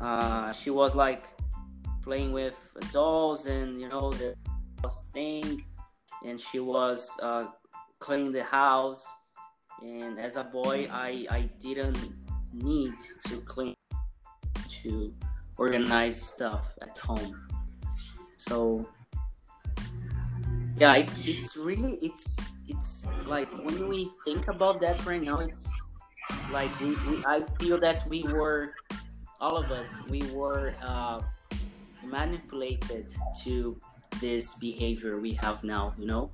uh, 0.00 0.52
she 0.52 0.70
was 0.70 0.94
like 0.94 1.26
playing 2.02 2.32
with 2.32 2.58
dolls 2.92 3.46
and 3.46 3.80
you 3.80 3.88
know 3.88 4.10
the 4.12 4.34
thing, 5.14 5.64
and 6.24 6.40
she 6.40 6.58
was 6.58 7.10
uh, 7.22 7.46
cleaning 7.98 8.32
the 8.32 8.44
house. 8.44 9.04
And 9.82 10.18
as 10.18 10.36
a 10.36 10.44
boy, 10.44 10.88
I 10.90 11.26
I 11.30 11.40
didn't 11.58 11.98
need 12.52 12.94
to 13.28 13.38
clean 13.42 13.74
to 14.82 15.14
organize 15.56 16.20
stuff 16.20 16.74
at 16.82 16.96
home. 16.98 17.46
So 18.36 18.86
yeah, 20.76 20.94
it's 20.96 21.26
it's 21.26 21.56
really 21.56 21.98
it's 22.02 22.38
it's 22.72 23.06
like 23.26 23.50
when 23.64 23.88
we 23.88 24.10
think 24.24 24.48
about 24.48 24.80
that 24.80 25.04
right 25.06 25.22
now, 25.22 25.38
it's 25.38 25.70
like 26.50 26.72
we, 26.80 26.90
we 27.06 27.24
I 27.26 27.42
feel 27.58 27.78
that 27.80 28.08
we 28.08 28.22
were 28.22 28.74
all 29.40 29.56
of 29.56 29.70
us 29.70 29.88
we 30.08 30.22
were 30.32 30.74
uh, 30.82 31.20
manipulated 32.06 33.14
to 33.42 33.76
this 34.20 34.54
behavior 34.58 35.20
we 35.20 35.32
have 35.44 35.62
now. 35.64 35.92
You 35.98 36.06
know. 36.06 36.30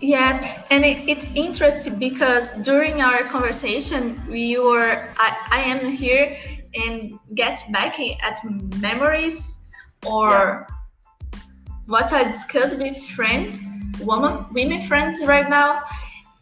Yes, 0.00 0.38
and 0.70 0.84
it, 0.84 1.08
it's 1.08 1.30
interesting 1.34 1.98
because 1.98 2.52
during 2.70 3.00
our 3.00 3.24
conversation, 3.24 4.20
we 4.28 4.58
were 4.58 5.14
I, 5.16 5.28
I 5.50 5.60
am 5.62 5.90
here 5.90 6.36
and 6.74 7.18
get 7.34 7.64
back 7.72 7.98
at 7.98 8.38
memories 8.76 9.58
or 10.06 10.68
yeah. 10.68 11.40
what 11.86 12.12
I 12.12 12.24
discuss 12.24 12.74
with 12.74 13.02
friends, 13.16 13.67
women, 14.00 14.44
women 14.52 14.86
friends 14.86 15.24
right 15.24 15.48
now, 15.48 15.82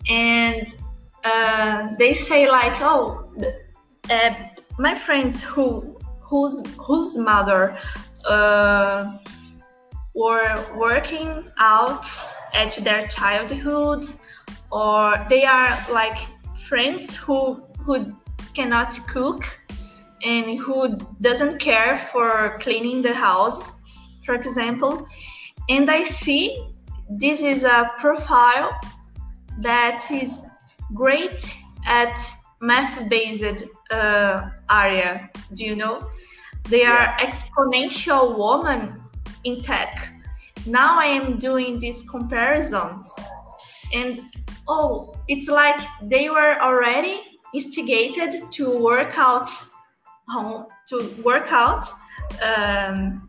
and 0.09 0.75
uh, 1.25 1.89
they 1.99 2.15
say 2.15 2.49
like, 2.49 2.81
oh, 2.81 3.31
uh, 4.11 4.35
my 4.79 4.95
friends 4.95 5.43
who 5.43 5.97
whose 6.21 6.63
whose 6.77 7.17
mother 7.17 7.79
uh, 8.29 9.17
were 10.15 10.65
working 10.77 11.51
out 11.59 12.07
at 12.55 12.73
their 12.83 13.07
childhood 13.09 14.07
or 14.71 15.25
they 15.29 15.45
are 15.45 15.79
like 15.91 16.19
friends 16.69 17.15
who 17.15 17.63
who 17.79 18.15
cannot 18.55 18.99
cook 19.09 19.45
and 20.25 20.59
who 20.59 20.97
doesn't 21.21 21.59
care 21.59 21.97
for 21.97 22.59
cleaning 22.61 23.03
the 23.03 23.15
house 23.15 23.73
for 24.25 24.35
example. 24.35 25.07
And 25.69 25.91
i 25.91 26.03
see 26.03 26.76
this 27.09 27.43
is 27.43 27.65
a 27.65 27.91
profile 27.99 28.71
that 29.61 30.11
is 30.11 30.43
great 30.95 31.57
at 31.87 32.19
math 32.61 33.09
based 33.09 33.65
uh, 33.91 34.51
area 34.71 35.31
do 35.55 35.65
you 35.65 35.77
know? 35.77 36.09
They 36.69 36.85
are 36.85 37.17
exponential 37.19 38.37
woman 38.37 39.01
in 39.45 39.63
tech. 39.63 40.13
Now 40.67 40.99
i 40.99 41.05
am 41.05 41.39
doing 41.39 41.79
these 41.79 42.03
comparisons 42.03 43.15
and 43.95 44.23
oh 44.67 45.15
it's 45.29 45.49
like 45.49 45.81
they 46.03 46.29
were 46.29 46.61
already 46.61 47.21
instigated 47.55 48.51
to 48.51 48.77
work 48.77 49.17
out 49.17 49.49
home 50.29 50.67
to 50.89 51.15
work 51.23 51.53
out 51.53 51.87
um, 52.43 53.29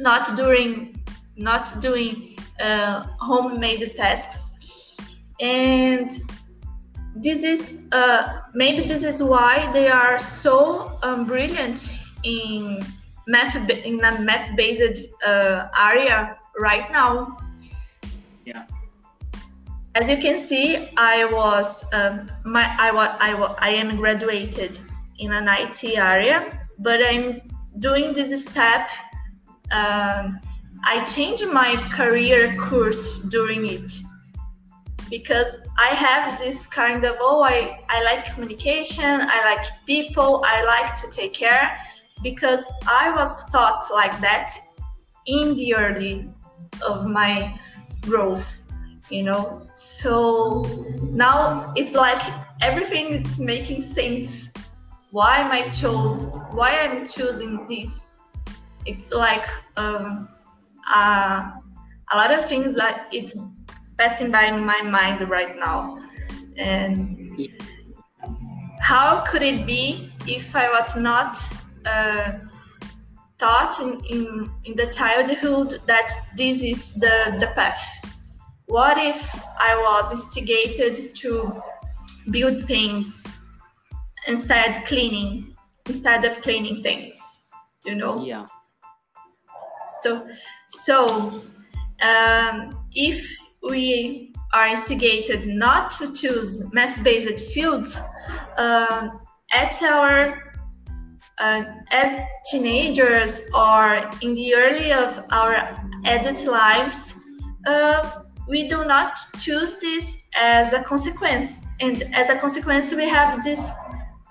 not 0.00 0.36
during 0.36 0.96
not 1.36 1.80
doing 1.80 2.31
uh, 2.62 3.06
homemade 3.18 3.94
tasks. 3.96 4.50
And 5.40 6.10
this 7.14 7.42
is 7.42 7.82
uh, 7.92 8.40
maybe 8.54 8.86
this 8.86 9.04
is 9.04 9.22
why 9.22 9.70
they 9.72 9.88
are 9.88 10.18
so 10.18 10.98
um, 11.02 11.26
brilliant 11.26 11.98
in 12.24 12.84
math 13.26 13.56
in 13.56 14.02
a 14.04 14.20
math 14.20 14.56
based 14.56 15.08
uh, 15.26 15.68
area 15.78 16.38
right 16.58 16.90
now. 16.90 17.36
Yeah. 18.44 18.64
As 19.94 20.08
you 20.08 20.16
can 20.16 20.38
see 20.38 20.88
i 20.96 21.24
was 21.26 21.84
um, 21.92 22.26
my 22.44 22.74
I, 22.78 22.90
wa- 22.90 23.16
I, 23.20 23.34
wa- 23.34 23.56
I 23.58 23.70
am 23.70 23.96
graduated 23.96 24.80
in 25.18 25.32
an 25.32 25.48
it 25.48 25.84
area 25.84 26.66
but 26.78 27.04
i'm 27.04 27.42
doing 27.78 28.14
this 28.14 28.46
step 28.46 28.88
um, 29.70 30.40
i 30.84 31.04
changed 31.04 31.46
my 31.52 31.76
career 31.92 32.56
course 32.56 33.18
during 33.18 33.66
it 33.66 33.92
because 35.10 35.58
i 35.78 35.88
have 35.88 36.38
this 36.38 36.66
kind 36.66 37.04
of 37.04 37.16
oh 37.20 37.42
i, 37.42 37.80
I 37.88 38.02
like 38.02 38.26
communication 38.26 39.20
i 39.20 39.44
like 39.44 39.64
people 39.86 40.42
i 40.46 40.62
like 40.64 40.96
to 40.96 41.10
take 41.10 41.32
care 41.32 41.78
because 42.22 42.68
i 42.88 43.10
was 43.10 43.50
taught 43.50 43.84
like 43.92 44.18
that 44.20 44.54
in 45.26 45.54
the 45.56 45.74
early 45.74 46.28
of 46.86 47.06
my 47.06 47.58
growth 48.00 48.62
you 49.12 49.22
know? 49.22 49.68
So 49.74 50.62
now 51.02 51.72
it's 51.76 51.94
like 51.94 52.22
everything 52.60 53.24
is 53.24 53.38
making 53.38 53.82
sense. 53.82 54.50
Why 55.10 55.38
am 55.38 55.52
i 55.52 55.68
chose 55.68 56.26
why 56.52 56.70
i'm 56.80 57.06
choosing 57.06 57.66
this? 57.68 58.18
It's 58.86 59.12
like 59.12 59.46
um, 59.76 60.28
uh, 60.88 61.50
a 62.12 62.16
lot 62.16 62.32
of 62.32 62.44
things 62.46 62.74
that 62.74 63.08
it's 63.12 63.34
passing 63.98 64.30
by 64.30 64.50
my 64.50 64.82
mind 64.82 65.28
right 65.28 65.56
now. 65.58 65.98
And 66.56 67.30
how 68.80 69.24
could 69.26 69.42
it 69.42 69.66
be 69.66 70.12
if 70.26 70.54
i 70.54 70.68
was 70.68 70.96
not 70.96 71.38
uh, 71.86 72.32
taught 73.38 73.80
in, 73.80 74.04
in, 74.10 74.50
in 74.64 74.76
the 74.76 74.86
childhood 74.86 75.80
that 75.86 76.12
this 76.36 76.62
is 76.62 76.92
the, 76.94 77.36
the 77.40 77.48
path? 77.54 77.82
What 78.66 78.98
if 78.98 79.34
I 79.58 79.74
was 79.76 80.12
instigated 80.12 81.14
to 81.16 81.62
build 82.30 82.64
things 82.66 83.40
instead 84.28 84.84
cleaning 84.86 85.54
instead 85.86 86.24
of 86.24 86.40
cleaning 86.42 86.82
things 86.82 87.32
you 87.84 87.94
know? 87.94 88.24
Yeah. 88.24 88.46
So 90.00 90.26
so 90.72 91.32
um, 92.02 92.86
if 92.94 93.30
we 93.68 94.32
are 94.52 94.66
instigated 94.66 95.46
not 95.46 95.90
to 95.90 96.12
choose 96.12 96.72
math-based 96.74 97.40
fields 97.52 97.96
um, 98.58 99.20
at 99.52 99.80
our 99.82 100.52
uh, 101.38 101.62
as 101.90 102.18
teenagers 102.50 103.40
or 103.54 104.10
in 104.20 104.34
the 104.34 104.54
early 104.54 104.92
of 104.92 105.24
our 105.30 105.54
adult 106.04 106.44
lives 106.44 107.14
uh, 107.66 108.22
we 108.48 108.66
do 108.68 108.84
not 108.84 109.18
choose 109.38 109.76
this 109.76 110.24
as 110.34 110.72
a 110.72 110.82
consequence. 110.82 111.62
And 111.80 112.02
as 112.14 112.30
a 112.30 112.36
consequence, 112.36 112.92
we 112.94 113.08
have 113.08 113.42
this 113.42 113.70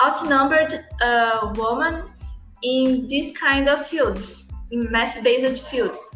outnumbered 0.02 0.86
uh, 1.02 1.54
woman 1.56 2.04
in 2.64 3.08
this 3.08 3.32
kind 3.32 3.68
of 3.68 3.86
fields, 3.86 4.52
in 4.72 4.92
math-based 4.92 5.66
fields. 5.68 6.08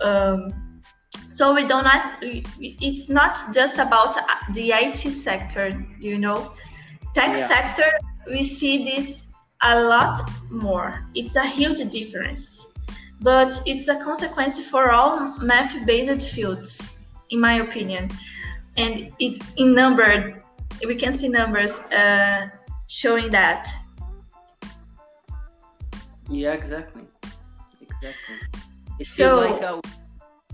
Um, 0.00 0.82
so 1.30 1.54
we 1.54 1.62
do 1.62 1.82
not. 1.82 2.22
not, 2.22 2.44
It's 2.60 3.08
not 3.08 3.38
just 3.52 3.78
about 3.78 4.16
the 4.54 4.72
IT 4.72 4.98
sector, 4.98 5.86
you 6.00 6.18
know. 6.18 6.52
Tech 7.14 7.36
yeah. 7.36 7.46
sector, 7.46 7.90
we 8.26 8.42
see 8.42 8.84
this 8.84 9.24
a 9.62 9.80
lot 9.82 10.18
more. 10.50 11.06
It's 11.14 11.36
a 11.36 11.46
huge 11.46 11.80
difference, 11.90 12.68
but 13.20 13.60
it's 13.66 13.88
a 13.88 13.96
consequence 13.96 14.58
for 14.70 14.92
all 14.92 15.36
math-based 15.38 16.28
fields 16.28 16.94
in 17.30 17.40
my 17.40 17.54
opinion. 17.54 18.10
And 18.76 19.12
it's 19.18 19.42
in 19.56 19.74
number, 19.74 20.42
we 20.86 20.94
can 20.94 21.12
see 21.12 21.28
numbers 21.28 21.80
uh, 21.80 22.48
showing 22.88 23.30
that. 23.30 23.68
Yeah, 26.30 26.52
exactly. 26.52 27.02
Exactly. 27.80 28.36
It 28.98 29.06
so, 29.06 29.42
feels 29.42 29.60
like 29.60 29.62
uh, 29.62 29.80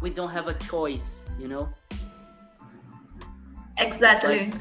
we 0.00 0.11
don't 0.11 0.30
have 0.30 0.48
a 0.48 0.54
choice, 0.54 1.24
you 1.38 1.48
know? 1.48 1.68
Exactly. 3.78 4.50
Like, 4.50 4.61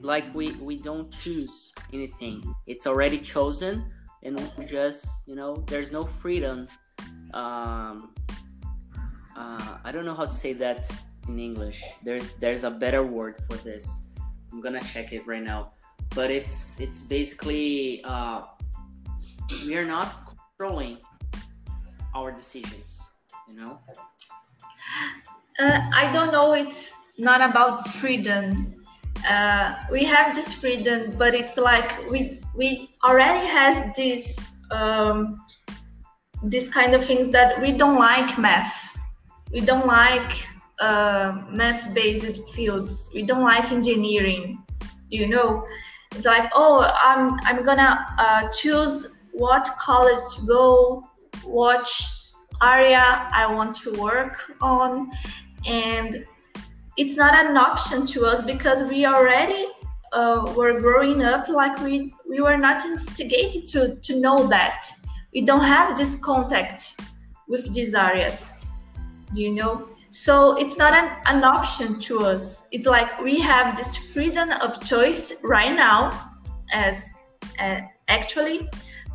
like, 0.00 0.34
we, 0.34 0.52
we 0.52 0.76
don't 0.76 1.10
choose 1.10 1.72
anything. 1.92 2.54
It's 2.66 2.86
already 2.86 3.18
chosen 3.18 3.90
and 4.22 4.52
we 4.56 4.64
just, 4.64 5.06
you 5.26 5.34
know, 5.34 5.56
there's 5.66 5.92
no 5.92 6.04
freedom. 6.04 6.68
Um, 7.34 8.14
uh, 9.36 9.78
I 9.84 9.92
don't 9.92 10.04
know 10.04 10.14
how 10.14 10.26
to 10.26 10.32
say 10.32 10.52
that 10.54 10.90
in 11.28 11.38
English. 11.38 11.82
There's 12.02 12.34
there's 12.34 12.64
a 12.64 12.70
better 12.70 13.04
word 13.04 13.36
for 13.48 13.56
this. 13.58 14.10
I'm 14.52 14.60
gonna 14.60 14.80
check 14.80 15.12
it 15.12 15.26
right 15.26 15.42
now. 15.42 15.72
But 16.14 16.30
it's 16.30 16.80
it's 16.80 17.02
basically 17.02 18.02
uh, 18.04 18.42
we 19.64 19.76
are 19.76 19.84
not 19.84 20.34
controlling 20.58 20.98
our 22.18 22.32
decisions. 22.32 23.00
You 23.48 23.54
know. 23.60 23.78
Uh, 25.58 25.80
I 26.02 26.10
don't 26.12 26.32
know. 26.32 26.52
It's 26.52 26.90
not 27.18 27.40
about 27.50 27.88
freedom. 27.88 28.74
Uh, 29.28 29.74
we 29.90 30.04
have 30.04 30.34
this 30.34 30.54
freedom, 30.54 31.14
but 31.16 31.34
it's 31.34 31.56
like 31.56 31.88
we 32.10 32.40
we 32.56 32.90
already 33.08 33.46
has 33.46 33.74
this 33.96 34.52
um, 34.70 35.34
this 36.42 36.68
kind 36.68 36.94
of 36.94 37.04
things 37.04 37.28
that 37.28 37.60
we 37.60 37.72
don't 37.72 37.98
like 37.98 38.38
math. 38.38 38.96
We 39.52 39.60
don't 39.60 39.86
like 39.86 40.32
uh, 40.80 41.42
math-based 41.50 42.48
fields. 42.54 43.10
We 43.14 43.22
don't 43.22 43.42
like 43.42 43.72
engineering. 43.72 44.62
You 45.08 45.26
know, 45.26 45.66
it's 46.14 46.26
like, 46.26 46.50
oh, 46.54 46.76
I'm 47.02 47.38
I'm 47.42 47.64
gonna 47.64 47.92
uh, 48.18 48.48
choose 48.60 49.08
what 49.32 49.64
college 49.80 50.22
to 50.36 50.46
go, 50.46 51.07
what 51.44 51.88
area 52.62 53.28
I 53.32 53.52
want 53.52 53.74
to 53.76 53.92
work 54.00 54.52
on, 54.60 55.10
and 55.66 56.24
it's 56.96 57.16
not 57.16 57.34
an 57.34 57.56
option 57.56 58.04
to 58.06 58.26
us 58.26 58.42
because 58.42 58.82
we 58.82 59.06
already 59.06 59.66
uh, 60.12 60.52
were 60.56 60.80
growing 60.80 61.22
up 61.22 61.48
like 61.48 61.78
we 61.80 62.14
we 62.28 62.40
were 62.40 62.56
not 62.56 62.84
instigated 62.84 63.66
to 63.68 63.96
to 63.96 64.20
know 64.20 64.46
that. 64.48 64.86
We 65.34 65.44
don't 65.44 65.64
have 65.64 65.96
this 65.96 66.16
contact 66.16 67.00
with 67.48 67.72
these 67.72 67.94
areas 67.94 68.54
do 69.32 69.42
you 69.42 69.54
know? 69.54 69.88
So 70.10 70.56
it's 70.56 70.78
not 70.78 70.92
an, 70.92 71.10
an 71.26 71.44
option 71.44 71.98
to 72.00 72.20
us. 72.20 72.66
It's 72.72 72.86
like 72.86 73.20
we 73.20 73.38
have 73.40 73.76
this 73.76 73.96
freedom 73.96 74.50
of 74.50 74.82
choice 74.82 75.42
right 75.44 75.74
now, 75.74 76.10
as 76.72 77.14
uh, 77.60 77.80
actually 78.08 78.68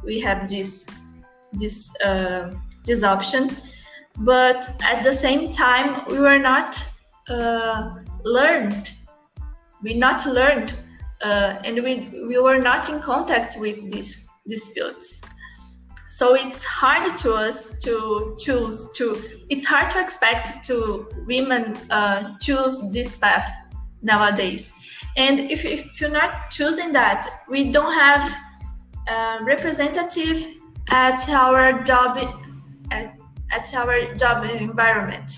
we 0.03 0.19
have 0.19 0.47
this 0.47 0.87
this 1.53 1.93
uh, 2.01 2.53
this 2.85 3.03
option, 3.03 3.55
but 4.19 4.69
at 4.83 5.03
the 5.03 5.11
same 5.11 5.51
time 5.51 6.05
we 6.09 6.19
were 6.19 6.39
not 6.39 6.83
uh, 7.29 7.91
learned. 8.23 8.91
We 9.81 9.93
not 9.93 10.25
learned, 10.25 10.73
uh, 11.21 11.61
and 11.65 11.83
we 11.83 12.09
we 12.27 12.37
were 12.39 12.59
not 12.59 12.89
in 12.89 13.01
contact 13.01 13.57
with 13.59 13.89
these 13.91 14.27
these 14.45 14.69
fields. 14.69 15.21
so 16.13 16.35
it's 16.35 16.63
hard 16.63 17.17
to 17.17 17.33
us 17.33 17.73
to 17.79 18.35
choose 18.37 18.87
to 18.93 19.19
it's 19.49 19.65
hard 19.65 19.89
to 19.89 19.99
expect 19.99 20.63
to 20.63 21.07
women 21.25 21.75
uh, 21.89 22.37
choose 22.39 22.87
this 22.91 23.15
path 23.15 23.49
nowadays 24.03 24.73
and 25.17 25.39
if, 25.39 25.65
if 25.65 25.99
you're 25.99 26.11
not 26.11 26.51
choosing 26.51 26.93
that 26.93 27.27
we 27.49 27.71
don't 27.71 27.95
have 27.95 28.31
a 29.07 29.43
representative 29.43 30.45
at 30.89 31.27
our 31.29 31.81
job 31.83 32.17
at, 32.91 33.15
at 33.51 33.73
our 33.73 34.13
job 34.15 34.43
environment 34.45 35.31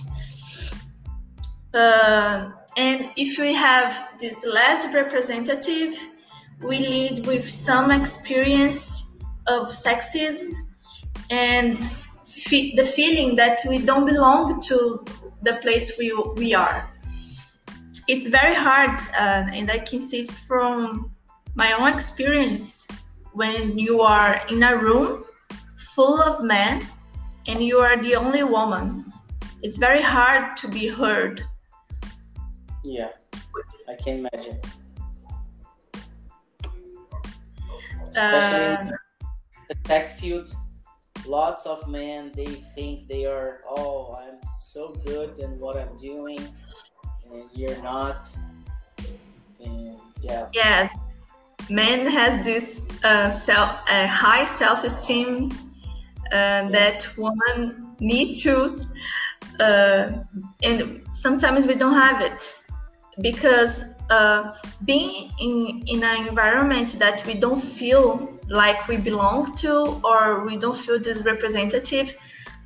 uh, 1.74 2.50
and 2.78 3.10
if 3.16 3.38
we 3.38 3.54
have 3.54 4.10
this 4.20 4.46
less 4.46 4.94
representative 4.94 5.94
we 6.62 6.80
lead 6.80 7.26
with 7.26 7.48
some 7.50 7.92
experience 7.92 9.18
of 9.48 9.68
sexism 9.68 10.54
and 11.30 11.90
fe- 12.26 12.76
the 12.76 12.84
feeling 12.84 13.36
that 13.36 13.60
we 13.68 13.78
don't 13.80 14.06
belong 14.06 14.60
to 14.62 15.04
the 15.42 15.54
place 15.58 15.98
we, 15.98 16.14
we 16.36 16.54
are. 16.54 16.90
It's 18.08 18.28
very 18.28 18.56
hard, 18.56 19.00
uh, 19.14 19.50
and 19.52 19.70
I 19.70 19.80
can 19.80 20.00
see 20.00 20.26
from 20.26 21.12
my 21.56 21.74
own 21.74 21.92
experience 21.92 22.88
when 23.34 23.78
you 23.78 24.02
are 24.02 24.42
in 24.50 24.64
a 24.64 24.78
room 24.78 25.25
full 25.96 26.22
of 26.22 26.44
men 26.44 26.86
and 27.48 27.64
you 27.64 27.80
are 27.80 27.98
the 28.02 28.16
only 28.16 28.44
woman. 28.44 29.12
It's 29.64 29.78
very 29.78 30.02
hard 30.02 30.58
to 30.58 30.68
be 30.68 30.88
heard. 30.88 31.44
Yeah, 32.84 33.10
I 33.90 33.96
can 34.04 34.20
imagine. 34.20 34.60
especially 38.16 38.88
uh, 38.88 38.98
the 39.70 39.76
tech 39.84 40.18
field 40.18 40.54
lots 41.26 41.66
of 41.66 41.88
men 41.90 42.32
they 42.36 42.64
think 42.76 43.08
they 43.08 43.26
are 43.26 43.62
oh 43.68 44.18
i'm 44.22 44.38
so 44.54 44.94
good 45.06 45.38
in 45.40 45.58
what 45.60 45.76
i'm 45.76 45.98
doing 45.98 46.40
and 47.32 47.44
you're 47.54 47.82
not 47.82 48.26
and 49.64 49.98
yeah 50.22 50.48
yes 50.54 50.96
men 51.70 52.06
has 52.06 52.46
this 52.46 52.84
uh, 53.04 53.30
self 53.30 53.72
uh, 53.90 54.08
high 54.08 54.46
self-esteem 54.46 55.50
uh, 56.32 56.70
that 56.70 57.08
women 57.18 57.96
need 58.00 58.36
to 58.36 58.86
uh, 59.60 60.12
and 60.64 61.02
sometimes 61.14 61.66
we 61.66 61.76
don't 61.76 61.94
have 61.94 62.22
it 62.22 62.56
because 63.22 63.84
uh, 64.10 64.56
being 64.86 65.32
in, 65.40 65.84
in 65.88 66.04
an 66.04 66.28
environment 66.28 66.98
that 67.00 67.26
we 67.26 67.34
don't 67.34 67.62
feel 67.62 68.40
like 68.50 68.88
we 68.88 68.98
belong 68.98 69.56
to 69.56 70.00
or 70.04 70.46
we 70.46 70.58
don't 70.58 70.78
feel 70.78 71.00
this 71.00 71.22
representative 71.24 72.14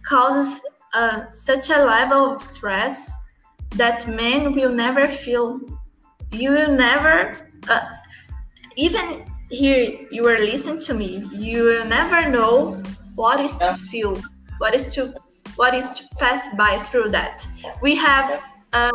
causes 0.03 0.61
uh, 0.93 1.31
such 1.31 1.69
a 1.69 1.77
level 1.77 2.33
of 2.33 2.41
stress 2.41 3.13
that 3.75 4.07
men 4.07 4.53
will 4.53 4.73
never 4.73 5.07
feel. 5.07 5.59
You 6.31 6.51
will 6.51 6.71
never, 6.71 7.47
uh, 7.69 7.81
even 8.75 9.25
here, 9.49 9.99
you 10.11 10.27
are 10.27 10.39
listening 10.39 10.79
to 10.79 10.93
me. 10.93 11.27
You 11.31 11.63
will 11.65 11.85
never 11.85 12.27
know 12.29 12.81
what 13.19 13.39
is 13.39 13.57
to 13.57 13.73
feel, 13.91 14.13
what 14.59 14.73
is 14.73 14.85
to, 14.95 15.01
what 15.55 15.73
is 15.73 15.87
to 15.97 16.03
pass 16.15 16.41
by 16.55 16.73
through 16.87 17.09
that. 17.09 17.45
We 17.81 17.95
have 17.95 18.41
uh, 18.73 18.91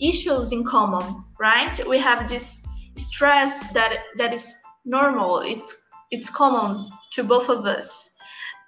issues 0.00 0.52
in 0.52 0.64
common 0.64 1.22
right? 1.42 1.76
We 1.88 1.98
have 1.98 2.28
this 2.28 2.62
stress 2.96 3.52
that 3.72 3.92
that 4.16 4.32
is 4.32 4.54
normal. 4.84 5.40
It's 5.40 5.74
it's 6.10 6.30
common 6.30 6.88
to 7.14 7.24
both 7.24 7.48
of 7.48 7.66
us. 7.66 8.10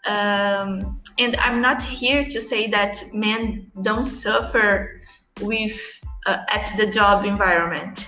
Um, 0.06 1.00
and 1.18 1.32
i'm 1.36 1.62
not 1.62 1.80
here 1.82 2.22
to 2.34 2.38
say 2.50 2.62
that 2.78 3.02
men 3.14 3.70
don't 3.80 4.04
suffer 4.04 5.00
with 5.40 5.78
uh, 6.26 6.56
at 6.56 6.66
the 6.76 6.86
job 6.98 7.24
environment. 7.24 8.06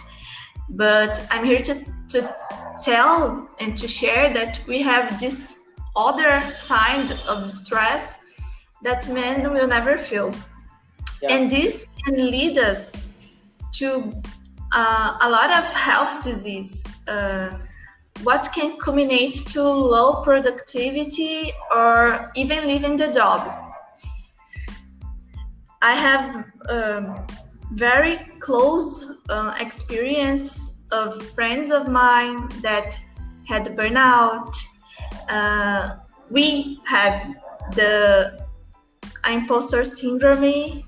But 0.69 1.13
i'm 1.31 1.45
here 1.51 1.63
to, 1.69 1.75
to 2.13 2.19
tell 2.89 3.49
and 3.61 3.79
to 3.79 3.87
share 3.89 4.35
that 4.35 4.61
we 4.67 4.83
have 4.83 5.19
this 5.19 5.57
other 5.97 6.47
side 6.49 7.13
of 7.27 7.51
stress 7.51 8.19
that 8.83 9.09
men 9.09 9.53
will 9.53 9.67
never 9.67 9.97
feel 9.97 10.33
yeah. 11.23 11.35
and 11.35 11.51
this 11.51 11.87
can 12.05 12.31
lead 12.31 12.59
us 12.59 13.05
to 13.73 14.13
uh, 14.73 15.17
a 15.21 15.29
lot 15.29 15.51
of 15.57 15.65
health 15.73 16.23
disease. 16.23 16.87
Uh, 17.09 17.59
what 18.23 18.49
can 18.55 18.77
culminate 18.79 19.35
to 19.47 19.63
low 19.63 20.23
productivity 20.23 21.53
or 21.75 22.31
even 22.35 22.67
leaving 22.67 22.97
the 22.97 23.13
job. 23.13 23.41
I 25.83 25.95
have 25.95 26.45
um, 26.69 27.27
very 27.73 28.19
close 28.41 29.05
uh, 29.29 29.55
experience 29.59 30.71
of 30.93 31.23
friends 31.31 31.71
of 31.71 31.89
mine 31.89 32.49
that 32.63 32.99
had 33.47 33.67
burnout. 33.77 34.57
Uh, 35.29 35.97
we 36.31 36.81
have 36.87 37.35
the 37.73 38.47
imposter 39.27 39.85
syndrome, 39.85 40.83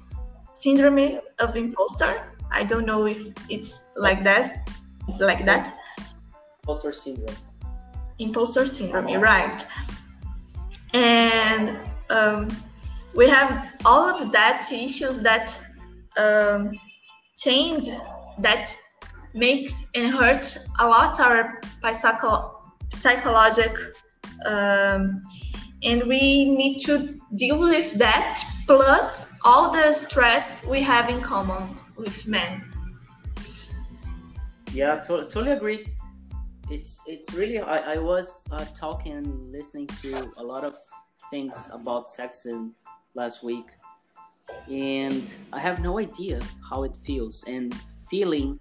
syndrome 0.54 1.20
of 1.38 1.56
imposter 1.56 2.28
I 2.50 2.64
don't 2.64 2.86
know 2.86 3.06
if 3.06 3.28
it's 3.48 3.82
like 3.96 4.24
that. 4.24 4.68
It's 5.08 5.20
like 5.20 5.44
that. 5.44 5.74
Imposter 6.62 6.92
syndrome. 6.92 7.36
Imposter 8.18 8.66
syndrome, 8.66 9.20
right? 9.20 9.64
And 10.94 11.78
um, 12.10 12.48
we 13.14 13.28
have 13.28 13.74
all 13.84 14.08
of 14.08 14.32
that 14.32 14.70
issues 14.72 15.20
that 15.22 15.60
um, 16.16 16.72
change 17.36 17.88
that 18.38 18.74
makes 19.34 19.84
and 19.94 20.10
hurts 20.10 20.68
a 20.78 20.88
lot 20.88 21.20
our 21.20 21.60
psycho- 21.92 22.60
psychological 22.90 23.92
um, 24.46 25.22
and 25.82 26.02
we 26.04 26.44
need 26.44 26.80
to 26.80 27.16
deal 27.34 27.58
with 27.58 27.92
that 27.94 28.40
plus 28.66 29.26
all 29.44 29.70
the 29.70 29.92
stress 29.92 30.56
we 30.66 30.80
have 30.80 31.08
in 31.08 31.20
common 31.20 31.76
with 31.96 32.26
men. 32.26 32.64
Yeah, 34.72 34.96
to- 35.00 35.26
totally 35.28 35.52
agree. 35.52 35.88
It's 36.70 37.02
it's 37.06 37.32
really 37.32 37.60
I, 37.60 37.94
I 37.94 37.98
was 37.98 38.44
uh, 38.50 38.64
talking 38.74 39.50
listening 39.50 39.86
to 40.02 40.30
a 40.36 40.42
lot 40.42 40.64
of 40.64 40.76
things 41.30 41.70
about 41.72 42.06
sexism 42.06 42.72
last 43.14 43.42
week, 43.42 43.66
and 44.70 45.34
I 45.52 45.60
have 45.60 45.80
no 45.80 45.98
idea 45.98 46.40
how 46.68 46.82
it 46.84 46.94
feels 47.06 47.42
and 47.46 47.74
feeling 48.10 48.60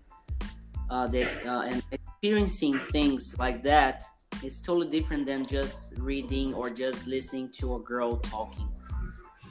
uh, 0.90 1.08
that 1.08 1.28
uh, 1.46 1.68
and 1.68 1.84
experiencing 1.92 2.80
things 2.92 3.36
like 3.38 3.62
that 3.64 4.04
is 4.44 4.62
totally 4.62 4.90
different 4.90 5.26
than 5.26 5.46
just 5.46 5.94
reading 5.98 6.54
or 6.54 6.70
just 6.70 7.08
listening 7.08 7.50
to 7.60 7.76
a 7.76 7.80
girl 7.80 8.18
talking. 8.18 8.70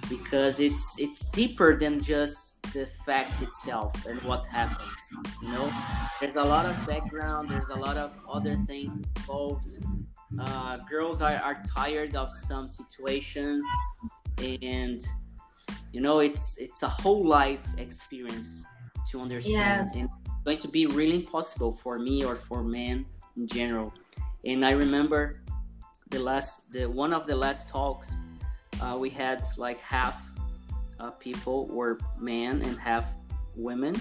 Because 0.09 0.61
it's 0.61 0.99
it's 0.99 1.29
deeper 1.31 1.77
than 1.77 2.01
just 2.01 2.63
the 2.73 2.87
fact 3.05 3.43
itself 3.43 4.07
and 4.07 4.21
what 4.23 4.45
happens 4.47 4.97
you 5.43 5.49
know? 5.49 5.73
There's 6.21 6.37
a 6.37 6.45
lot 6.45 6.67
of 6.67 6.87
background 6.87 7.51
there's 7.51 7.71
a 7.71 7.75
lot 7.75 7.97
of 7.97 8.13
other 8.31 8.57
things 8.67 9.05
involved. 9.17 9.79
Uh, 10.39 10.79
girls 10.89 11.23
are, 11.23 11.37
are 11.37 11.63
tired 11.75 12.15
of 12.15 12.31
some 12.31 12.69
situations 12.69 13.65
and 14.39 15.05
you 15.93 16.01
know 16.01 16.21
it's 16.21 16.59
it's 16.59 16.83
a 16.83 16.89
whole 16.89 17.25
life 17.25 17.67
experience 17.79 18.65
to 19.11 19.21
understand. 19.21 19.87
Yes. 19.87 19.95
and 19.95 20.05
it's 20.05 20.21
going 20.45 20.59
to 20.59 20.69
be 20.69 20.87
really 20.87 21.17
impossible 21.17 21.73
for 21.73 21.99
me 21.99 22.25
or 22.25 22.37
for 22.37 22.63
men 22.63 23.07
in 23.37 23.47
general 23.47 23.93
and 24.47 24.65
i 24.65 24.71
remember 24.71 25.43
the 26.11 26.19
last 26.19 26.73
the 26.73 26.87
one 26.87 27.13
of 27.13 27.27
the 27.27 27.37
last 27.37 27.69
talks 27.69 28.17
uh, 28.81 28.97
we 28.99 29.11
had 29.11 29.43
like 29.57 29.81
half 29.81 30.23
uh, 31.01 31.11
people 31.13 31.67
were 31.69 31.99
men 32.19 32.63
and 32.63 32.79
half 32.79 33.15
women. 33.55 33.95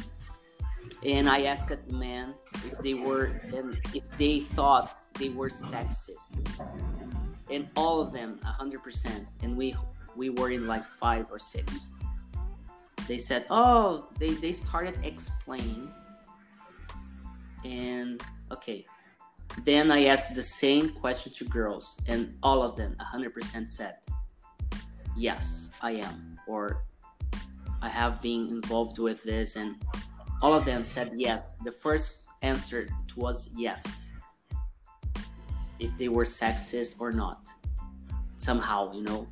And 1.04 1.28
i 1.28 1.44
asked 1.44 1.70
the 1.70 1.98
men 1.98 2.36
if 2.66 2.78
they 2.80 2.94
were 2.94 3.42
and 3.54 3.78
if 3.94 4.04
they 4.18 4.42
thought 4.42 4.96
they 5.20 5.30
were 5.30 5.50
sexist. 5.50 6.30
And 7.50 7.68
all 7.76 8.02
of 8.02 8.12
them 8.12 8.40
100% 8.44 9.26
and 9.42 9.58
we 9.58 9.76
we 10.16 10.30
were 10.30 10.52
in 10.52 10.68
like 10.68 10.86
five 10.86 11.26
or 11.32 11.40
six. 11.40 11.90
They 13.08 13.18
said 13.18 13.46
oh 13.50 14.10
they 14.20 14.34
they 14.36 14.54
started 14.54 14.96
explaining. 15.04 15.90
And 17.64 18.22
okay 18.52 18.86
then 19.64 19.92
i 19.92 20.06
asked 20.06 20.36
the 20.36 20.44
same 20.44 20.90
question 20.90 21.32
to 21.32 21.46
girls 21.46 22.00
and 22.08 22.36
all 22.44 22.62
of 22.62 22.76
them 22.76 22.96
100% 23.14 23.68
said 23.68 23.96
yes, 25.16 25.72
I 25.82 25.92
am, 25.92 26.40
or 26.48 26.84
I 27.82 27.90
have 27.90 28.22
been 28.22 28.48
involved 28.50 29.00
with 29.00 29.24
this, 29.24 29.56
and 29.56 29.76
all 30.42 30.54
of 30.54 30.66
them 30.66 30.84
said 30.84 31.14
yes. 31.16 31.58
The 31.60 31.72
first 31.72 32.28
answer 32.42 32.90
was 33.16 33.54
yes, 33.58 34.12
if 35.80 35.96
they 35.98 36.10
were 36.10 36.26
sexist 36.26 37.00
or 37.00 37.12
not. 37.12 37.48
somehow 38.38 38.92
you 38.92 39.02
know 39.02 39.26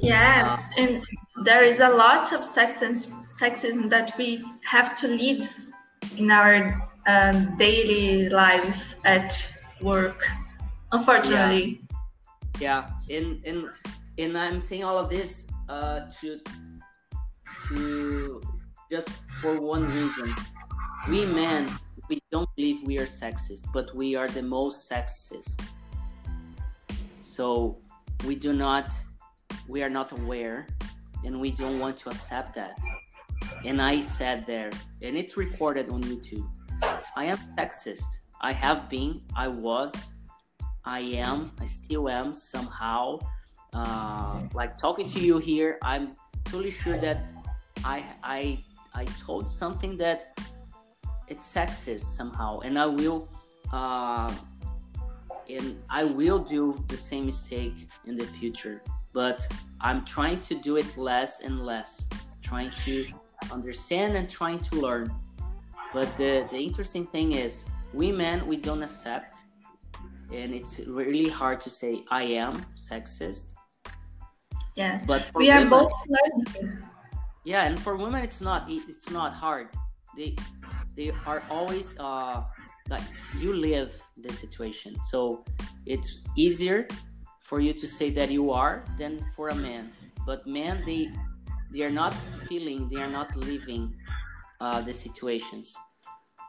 yes 0.00 0.68
uh, 0.68 0.82
and 0.82 1.02
there 1.48 1.64
is 1.64 1.80
a 1.80 1.88
lot 1.88 2.30
of 2.32 2.40
sexism, 2.42 3.10
sexism 3.32 3.88
that 3.88 4.12
we 4.18 4.44
have 4.62 4.94
to 4.94 5.08
lead 5.08 5.48
in 6.16 6.30
our 6.30 6.88
um, 7.08 7.56
daily 7.56 8.28
lives 8.28 8.96
at 9.04 9.32
work 9.80 10.24
unfortunately. 10.92 11.80
Yeah, 12.60 12.88
yeah. 13.08 13.16
and 13.16 13.44
and 13.44 13.70
and 14.18 14.36
i'm 14.36 14.60
saying 14.60 14.84
all 14.84 14.98
of 14.98 15.08
this 15.08 15.48
uh 15.68 16.00
to 16.20 16.40
to 17.68 18.40
just 18.90 19.08
for 19.40 19.60
one 19.60 19.86
reason. 19.92 20.34
We 21.08 21.24
men 21.26 21.68
we 22.08 22.20
don't 22.30 22.48
believe 22.56 22.86
we 22.86 22.98
are 22.98 23.06
sexist 23.06 23.64
but 23.72 23.94
we 23.94 24.14
are 24.14 24.28
the 24.28 24.42
most 24.42 24.90
sexist. 24.90 25.60
So 27.22 27.78
we 28.26 28.34
do 28.34 28.52
not 28.52 28.92
we 29.66 29.82
are 29.82 29.90
not 29.90 30.12
aware 30.12 30.66
and 31.24 31.40
we 31.40 31.50
don't 31.50 31.78
want 31.78 31.96
to 31.98 32.10
accept 32.10 32.54
that. 32.54 32.78
And 33.64 33.80
i 33.80 34.00
said 34.00 34.46
there 34.46 34.70
and 35.00 35.16
it's 35.16 35.36
recorded 35.36 35.88
on 35.88 36.02
youtube 36.02 36.48
i 37.16 37.24
am 37.24 37.38
sexist. 37.56 38.18
I 38.40 38.52
have 38.52 38.88
been. 38.88 39.20
I 39.34 39.48
was. 39.48 40.14
I 40.84 41.00
am. 41.00 41.52
I 41.60 41.66
still 41.66 42.08
am 42.08 42.34
somehow. 42.34 43.18
Uh, 43.74 44.40
like 44.54 44.78
talking 44.78 45.06
to 45.06 45.20
you 45.20 45.36
here 45.36 45.78
i'm 45.82 46.14
totally 46.44 46.70
sure 46.70 46.96
that 46.96 47.26
i 47.84 48.02
i 48.22 48.58
i 48.94 49.04
told 49.20 49.50
something 49.50 49.94
that 49.98 50.38
it's 51.28 51.52
sexist 51.52 52.16
somehow. 52.16 52.60
And 52.60 52.78
i 52.78 52.86
will 52.86 53.28
uh, 53.72 54.32
and 55.50 55.76
i 55.90 56.04
will 56.04 56.38
do 56.38 56.82
the 56.88 56.96
same 56.96 57.26
mistake 57.26 57.88
in 58.06 58.16
the 58.16 58.24
future. 58.24 58.82
But 59.12 59.46
i'm 59.80 60.04
trying 60.04 60.40
to 60.42 60.54
do 60.54 60.76
it 60.76 60.96
less 60.96 61.42
and 61.42 61.64
less. 61.64 62.08
Trying 62.42 62.70
to 62.86 63.06
understand 63.52 64.16
and 64.16 64.28
trying 64.28 64.60
to 64.60 64.76
learn 64.76 65.12
but 65.92 66.14
the, 66.16 66.46
the 66.50 66.58
interesting 66.58 67.06
thing 67.06 67.32
is 67.32 67.68
we 67.92 68.12
men 68.12 68.46
we 68.46 68.56
don't 68.56 68.82
accept 68.82 69.38
and 70.32 70.52
it's 70.52 70.80
really 70.80 71.28
hard 71.28 71.60
to 71.60 71.70
say 71.70 72.04
i 72.10 72.22
am 72.22 72.64
sexist. 72.76 73.54
Yes. 74.76 75.04
But 75.06 75.26
we 75.34 75.48
women, 75.48 75.66
are 75.66 75.70
both 75.70 75.92
learning 76.06 76.78
yeah 77.44 77.64
and 77.64 77.80
for 77.80 77.96
women 77.96 78.22
it's 78.22 78.40
not 78.40 78.66
it's 78.68 79.10
not 79.10 79.32
hard. 79.32 79.68
They 80.16 80.36
they 80.96 81.12
are 81.26 81.42
always 81.50 81.98
uh, 81.98 82.42
like 82.90 83.02
you 83.38 83.54
live 83.54 83.90
the 84.16 84.32
situation. 84.32 84.96
So 85.08 85.44
it's 85.86 86.20
easier 86.36 86.88
for 87.40 87.60
you 87.60 87.72
to 87.72 87.86
say 87.86 88.10
that 88.10 88.30
you 88.30 88.50
are 88.50 88.84
than 88.98 89.24
for 89.36 89.48
a 89.48 89.54
man. 89.54 89.92
But 90.26 90.46
men 90.46 90.82
they 90.84 91.08
they 91.72 91.82
are 91.82 91.90
not 91.90 92.14
feeling 92.48 92.88
they 92.88 93.00
are 93.00 93.10
not 93.10 93.34
living 93.36 93.94
uh, 94.60 94.80
the 94.82 94.92
situations. 94.92 95.74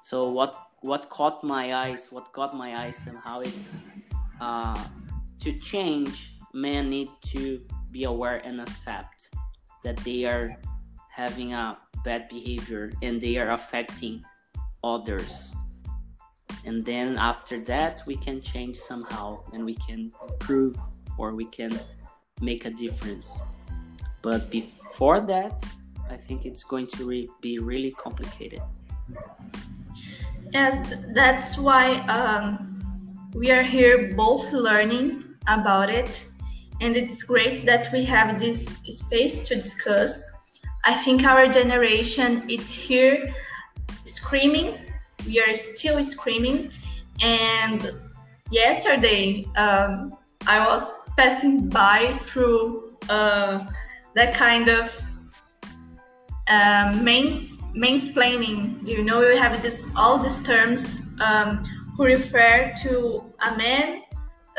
So 0.03 0.29
what 0.29 0.55
what 0.81 1.09
caught 1.09 1.43
my 1.43 1.73
eyes 1.73 2.07
what 2.09 2.31
caught 2.31 2.55
my 2.55 2.85
eyes 2.85 3.05
and 3.07 3.17
how 3.17 3.41
it's 3.41 3.83
uh, 4.39 4.81
to 5.39 5.59
change 5.59 6.33
men 6.53 6.89
need 6.89 7.09
to 7.27 7.61
be 7.91 8.05
aware 8.05 8.37
and 8.45 8.61
accept 8.61 9.29
that 9.83 9.97
they 9.97 10.25
are 10.25 10.55
having 11.09 11.53
a 11.53 11.77
bad 12.03 12.29
behavior 12.29 12.91
and 13.01 13.19
they 13.19 13.37
are 13.37 13.51
affecting 13.51 14.23
others. 14.83 15.53
And 16.65 16.85
then 16.85 17.17
after 17.17 17.59
that 17.65 18.01
we 18.05 18.15
can 18.15 18.41
change 18.41 18.77
somehow 18.77 19.43
and 19.53 19.65
we 19.65 19.75
can 19.75 20.11
improve 20.29 20.77
or 21.17 21.33
we 21.35 21.45
can 21.45 21.77
make 22.41 22.65
a 22.65 22.69
difference. 22.69 23.41
But 24.21 24.49
before 24.49 25.19
that 25.21 25.63
i 26.09 26.17
think 26.17 26.45
it's 26.45 26.63
going 26.63 26.87
to 26.87 27.05
re- 27.05 27.29
be 27.41 27.59
really 27.59 27.91
complicated 27.91 28.61
yes 30.51 30.77
that's 31.13 31.57
why 31.57 31.97
um, 32.07 32.79
we 33.33 33.51
are 33.51 33.63
here 33.63 34.13
both 34.15 34.51
learning 34.51 35.23
about 35.47 35.89
it 35.89 36.25
and 36.81 36.95
it's 36.95 37.23
great 37.23 37.65
that 37.65 37.89
we 37.91 38.03
have 38.03 38.39
this 38.39 38.65
space 38.87 39.39
to 39.39 39.55
discuss 39.55 40.31
i 40.85 40.93
think 40.93 41.23
our 41.25 41.47
generation 41.47 42.49
is 42.49 42.69
here 42.71 43.33
screaming. 44.29 44.77
We 45.25 45.41
are 45.41 45.53
still 45.53 46.03
screaming. 46.03 46.71
And 47.21 47.91
yesterday, 48.51 49.45
um, 49.55 50.17
I 50.47 50.65
was 50.65 50.91
passing 51.17 51.69
by 51.69 52.13
through 52.19 52.97
uh, 53.09 53.65
that 54.15 54.33
kind 54.33 54.69
of 54.69 54.85
um, 56.49 57.03
mains. 57.03 57.57
Do 58.83 58.91
you 58.91 59.03
know 59.03 59.19
we 59.19 59.37
have 59.37 59.61
this 59.61 59.85
all 59.95 60.17
these 60.17 60.41
terms 60.41 61.01
um, 61.21 61.63
who 61.95 62.05
refer 62.05 62.73
to 62.83 63.23
a 63.45 63.57
man 63.57 64.01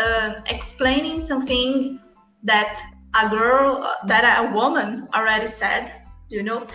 uh, 0.03 0.41
explaining 0.47 1.21
something 1.21 2.01
that 2.45 2.79
a 3.21 3.29
girl 3.29 3.93
that 4.07 4.25
a 4.25 4.55
woman 4.55 5.09
already 5.15 5.47
said. 5.47 5.93
Do 6.29 6.37
you 6.37 6.43
know? 6.45 6.67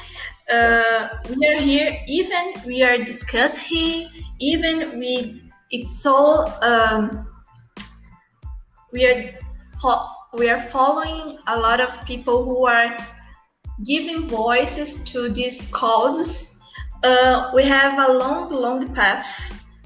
uh, 0.52 1.10
we 1.30 1.48
are 1.48 1.60
here 1.60 1.98
even 2.08 2.54
we 2.66 2.84
are 2.84 2.98
discussing 2.98 4.10
even 4.40 5.00
we 5.00 5.42
it's 5.72 6.02
so 6.02 6.46
um, 6.62 7.26
we 8.92 9.08
are 9.08 9.34
we 10.34 10.50
are 10.50 10.60
following 10.60 11.40
a 11.48 11.60
lot 11.60 11.80
of 11.80 12.06
people 12.06 12.44
who 12.44 12.66
are 12.66 12.96
giving 13.84 14.28
voices 14.28 15.04
to 15.04 15.30
these 15.30 15.62
causes 15.72 16.56
uh, 17.06 17.52
we 17.54 17.64
have 17.64 18.00
a 18.10 18.12
long 18.12 18.48
long 18.50 18.94
path 18.94 19.28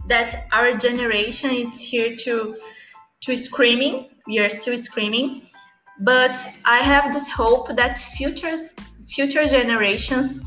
that 0.07 0.47
our 0.51 0.73
generation 0.75 1.51
is 1.51 1.81
here 1.81 2.15
to 2.15 2.55
to 3.21 3.35
screaming. 3.35 4.09
We 4.27 4.39
are 4.39 4.49
still 4.49 4.77
screaming. 4.77 5.43
But 6.01 6.37
i 6.65 6.77
have 6.77 7.13
this 7.13 7.27
hope 7.27 7.75
that 7.75 7.97
futures 8.15 8.73
future 9.15 9.45
generations 9.45 10.39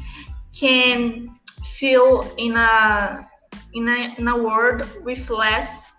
can 0.58 1.30
feel 1.78 2.32
in 2.38 2.56
a 2.56 3.28
in 3.74 3.88
a, 3.88 4.14
in 4.18 4.28
a 4.28 4.36
world 4.36 4.80
with 5.04 5.28
less 5.28 5.92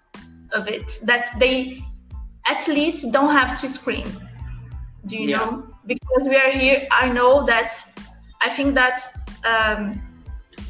of 0.54 0.68
it 0.68 1.00
that 1.04 1.30
they 1.40 1.84
at 2.46 2.68
least 2.68 3.12
don't 3.12 3.32
have 3.32 3.60
to 3.62 3.70
scream. 3.70 4.08
Do 5.06 5.18
you 5.18 5.30
yeah. 5.30 5.38
know 5.38 5.73
because 5.86 6.28
we 6.28 6.36
are 6.36 6.52
here 6.52 6.88
i 6.92 7.10
know 7.10 7.46
that 7.46 7.76
i 8.42 8.50
think 8.50 8.74
that 8.76 9.02
um, 9.46 10.02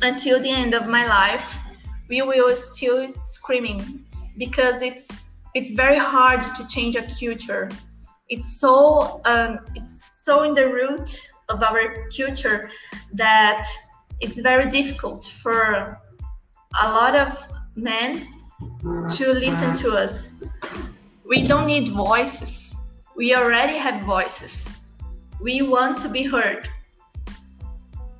until 0.02 0.40
the 0.42 0.50
end 0.50 0.74
of 0.74 0.88
my 0.88 1.06
life 1.08 1.58
we 2.10 2.22
will 2.22 2.56
still 2.56 3.08
screaming 3.24 4.06
because 4.38 4.82
it's 4.82 5.22
it's 5.54 5.72
very 5.72 5.98
hard 5.98 6.42
to 6.56 6.66
change 6.68 6.96
a 6.96 7.06
culture 7.20 7.70
it's 8.30 8.60
so 8.60 9.22
um, 9.26 9.60
it's 9.76 10.24
so 10.24 10.44
in 10.44 10.54
the 10.54 10.68
root 10.68 11.10
of 11.50 11.62
our 11.62 12.10
culture 12.16 12.70
that 13.14 13.68
it's 14.20 14.40
very 14.40 14.68
difficult 14.70 15.26
for 15.26 16.00
a 16.82 16.90
lot 16.90 17.16
of 17.16 17.48
men 17.76 18.28
to 19.12 19.34
listen 19.34 19.74
to 19.76 19.92
us. 19.92 20.34
We 21.28 21.44
don't 21.44 21.66
need 21.66 21.90
voices. 21.90 22.76
We 23.16 23.36
already 23.36 23.78
have 23.78 24.02
voices. 24.04 24.70
We 25.42 25.62
want 25.62 26.00
to 26.02 26.10
be 26.10 26.24
heard. 26.24 26.70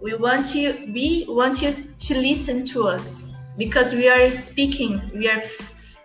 We 0.02 0.16
want 0.16 0.54
you 0.54 0.92
we 0.94 1.26
want 1.30 1.62
you 1.62 1.74
to 2.00 2.14
listen 2.18 2.66
to 2.66 2.88
us 2.88 3.26
because 3.58 3.94
we 3.94 4.10
are 4.10 4.30
speaking. 4.30 5.02
We 5.14 5.30
are 5.30 5.42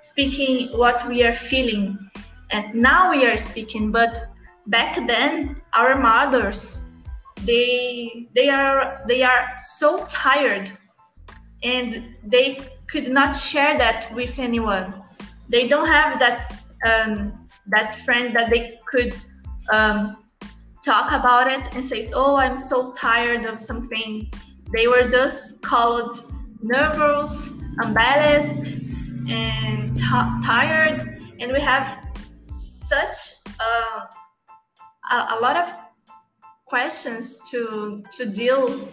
speaking 0.00 0.76
what 0.76 1.06
we 1.08 1.24
are 1.24 1.34
feeling. 1.34 1.98
And 2.50 2.74
now 2.74 3.10
we 3.10 3.26
are 3.26 3.36
speaking, 3.36 3.90
but 3.90 4.28
back 4.68 5.06
then 5.06 5.60
our 5.72 5.98
mothers 5.98 6.82
they 7.44 8.28
they 8.34 8.48
are 8.48 9.00
they 9.06 9.22
are 9.22 9.48
so 9.56 10.04
tired 10.06 10.70
and 11.62 12.14
they 12.24 12.58
could 12.86 13.08
not 13.08 13.34
share 13.34 13.76
that 13.78 14.12
with 14.14 14.38
anyone 14.38 14.94
they 15.48 15.66
don't 15.66 15.86
have 15.86 16.18
that 16.18 16.62
um, 16.86 17.48
that 17.66 17.96
friend 17.96 18.34
that 18.36 18.50
they 18.50 18.78
could 18.90 19.14
um, 19.72 20.16
talk 20.84 21.12
about 21.12 21.50
it 21.50 21.74
and 21.74 21.86
says, 21.86 22.10
oh 22.14 22.36
i'm 22.36 22.58
so 22.58 22.90
tired 22.92 23.44
of 23.44 23.60
something. 23.60 24.30
They 24.74 24.86
were 24.86 25.08
just 25.08 25.62
called 25.62 26.32
nervous 26.60 27.52
embarrassed 27.82 28.76
and 29.28 29.96
t- 29.96 30.40
tired. 30.44 31.02
And 31.40 31.52
we 31.52 31.60
have 31.60 31.98
such 32.42 33.16
uh, 33.60 34.00
a, 35.10 35.14
a 35.14 35.38
lot 35.40 35.56
of 35.56 35.72
questions 36.66 37.48
to 37.50 38.02
to 38.12 38.26
deal 38.26 38.88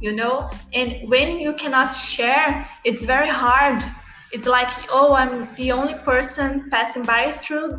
you 0.00 0.12
know? 0.12 0.50
And 0.72 1.08
when 1.08 1.38
you 1.38 1.52
cannot 1.54 1.94
share 1.94 2.68
it's 2.84 3.04
very 3.04 3.28
hard. 3.28 3.84
It's 4.32 4.46
like 4.46 4.70
oh 4.90 5.14
i'm 5.14 5.54
the 5.54 5.72
only 5.72 5.94
person 5.94 6.68
passing 6.70 7.04
by 7.04 7.32
through 7.32 7.78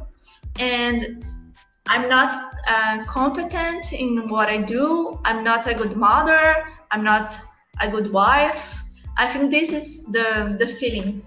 and 0.59 1.25
I'm 1.87 2.07
not 2.07 2.52
uh, 2.67 3.03
competent 3.05 3.93
in 3.93 4.29
what 4.29 4.49
I 4.49 4.57
do. 4.57 5.19
I'm 5.25 5.43
not 5.43 5.67
a 5.67 5.73
good 5.73 5.95
mother. 5.95 6.55
I'm 6.91 7.03
not 7.03 7.37
a 7.81 7.89
good 7.89 8.11
wife. 8.11 8.83
I 9.17 9.27
think 9.27 9.51
this 9.51 9.71
is 9.71 10.03
the 10.05 10.55
the 10.59 10.67
feeling. 10.67 11.21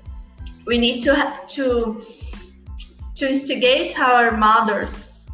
We 0.67 0.79
need 0.79 1.01
to 1.03 1.15
to 1.47 2.01
to 3.17 3.29
instigate 3.29 3.99
our 3.99 4.37
mothers 4.37 5.27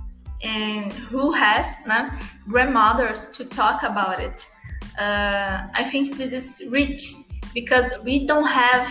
and 0.43 0.93
who 0.93 1.33
has 1.33 1.67
no, 1.87 2.11
grandmothers 2.49 3.27
to 3.37 3.45
talk 3.45 3.83
about 3.83 4.21
it. 4.21 4.49
Uh, 4.99 5.67
I 5.75 5.85
think 5.85 6.17
this 6.17 6.33
is 6.33 6.63
rich 6.71 7.15
because 7.55 7.93
we 8.05 8.27
don't 8.27 8.47
have 8.47 8.89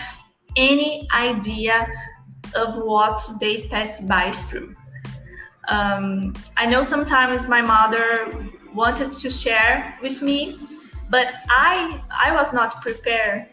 any 0.56 1.08
idea 1.14 1.86
of 2.54 2.76
what 2.76 3.20
they 3.40 3.68
pass 3.68 4.00
by 4.00 4.32
through. 4.32 4.74
Um, 5.68 6.34
I 6.56 6.66
know 6.66 6.82
sometimes 6.82 7.48
my 7.48 7.60
mother 7.60 8.48
wanted 8.74 9.10
to 9.12 9.30
share 9.30 9.96
with 10.02 10.22
me, 10.22 10.58
but 11.10 11.28
I 11.48 12.00
I 12.10 12.34
was 12.34 12.52
not 12.52 12.82
prepared. 12.82 13.48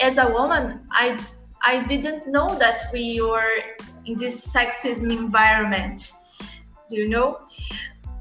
As 0.00 0.18
a 0.18 0.28
woman, 0.28 0.86
I 0.90 1.18
I 1.62 1.82
didn't 1.84 2.26
know 2.26 2.58
that 2.58 2.84
we 2.92 3.20
were 3.20 3.50
in 4.04 4.16
this 4.16 4.52
sexism 4.52 5.10
environment. 5.10 6.12
Do 6.88 6.96
you 6.96 7.08
know? 7.08 7.38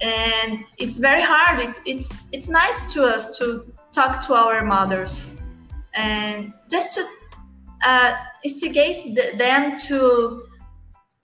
And 0.02 0.64
it's 0.78 0.98
very 1.00 1.22
hard. 1.22 1.60
It, 1.60 1.80
it's 1.86 2.14
it's 2.32 2.48
nice 2.48 2.92
to 2.94 3.04
us 3.04 3.38
to 3.40 3.72
talk 3.92 4.26
to 4.28 4.34
our 4.34 4.64
mothers 4.64 5.36
and 5.94 6.54
just 6.70 6.96
to 6.96 7.06
uh, 7.86 8.14
instigate 8.44 9.16
them 9.38 9.76
to 9.76 10.48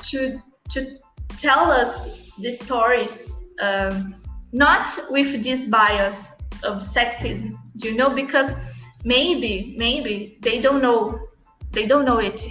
to 0.03 0.41
to 0.69 0.97
tell 1.37 1.71
us 1.71 2.31
the 2.39 2.51
stories, 2.51 3.37
um, 3.61 4.15
not 4.51 4.87
with 5.09 5.43
this 5.43 5.65
bias 5.65 6.41
of 6.63 6.77
sexism, 6.77 7.57
you 7.75 7.95
know? 7.95 8.09
Because 8.09 8.55
maybe, 9.03 9.75
maybe 9.77 10.37
they 10.41 10.59
don't 10.59 10.81
know, 10.81 11.19
they 11.71 11.85
don't 11.85 12.05
know 12.05 12.19
it 12.19 12.43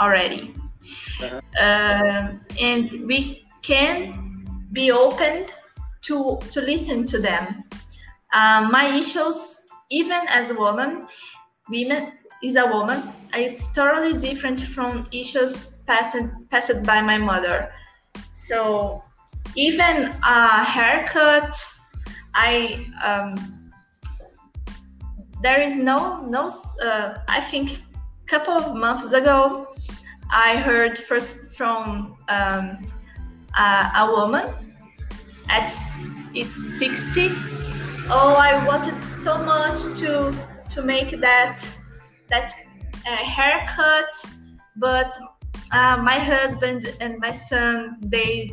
already, 0.00 0.54
uh-huh. 1.22 1.40
uh, 1.60 2.32
and 2.60 3.06
we 3.06 3.46
can 3.62 4.44
be 4.72 4.90
open 4.90 5.46
to 6.02 6.38
to 6.50 6.60
listen 6.60 7.04
to 7.04 7.18
them. 7.18 7.64
Um, 8.34 8.72
my 8.72 8.86
issues, 8.96 9.58
even 9.90 10.20
as 10.28 10.50
a 10.50 10.54
woman, 10.54 11.06
women 11.68 12.12
is 12.42 12.56
a 12.56 12.66
woman. 12.66 13.02
It's 13.34 13.70
totally 13.72 14.14
different 14.14 14.60
from 14.60 15.06
issues 15.12 15.66
passed 15.86 16.16
passed 16.50 16.82
by 16.84 17.00
my 17.00 17.18
mother. 17.18 17.72
So 18.30 19.02
even 19.56 20.14
a 20.24 20.64
haircut, 20.64 21.54
I 22.34 22.86
um, 23.04 23.70
there 25.42 25.60
is 25.60 25.76
no 25.76 26.22
no. 26.22 26.48
Uh, 26.82 27.18
I 27.28 27.40
think 27.40 27.72
a 27.72 28.26
couple 28.26 28.54
of 28.54 28.74
months 28.74 29.12
ago, 29.12 29.68
I 30.30 30.56
heard 30.56 30.98
first 30.98 31.54
from 31.56 32.16
um, 32.28 32.86
a, 33.58 33.90
a 33.96 34.10
woman 34.10 34.54
at 35.48 35.70
it's 36.34 36.78
60 36.78 37.28
oh 38.08 38.34
i 38.38 38.64
wanted 38.66 39.02
so 39.04 39.42
much 39.44 39.82
to 40.00 40.34
to 40.68 40.82
make 40.82 41.10
that 41.20 41.56
that 42.28 42.52
uh, 43.06 43.16
haircut 43.16 44.12
but 44.76 45.12
uh, 45.72 45.96
my 45.96 46.18
husband 46.18 46.94
and 47.00 47.18
my 47.18 47.30
son 47.30 47.96
they 48.00 48.52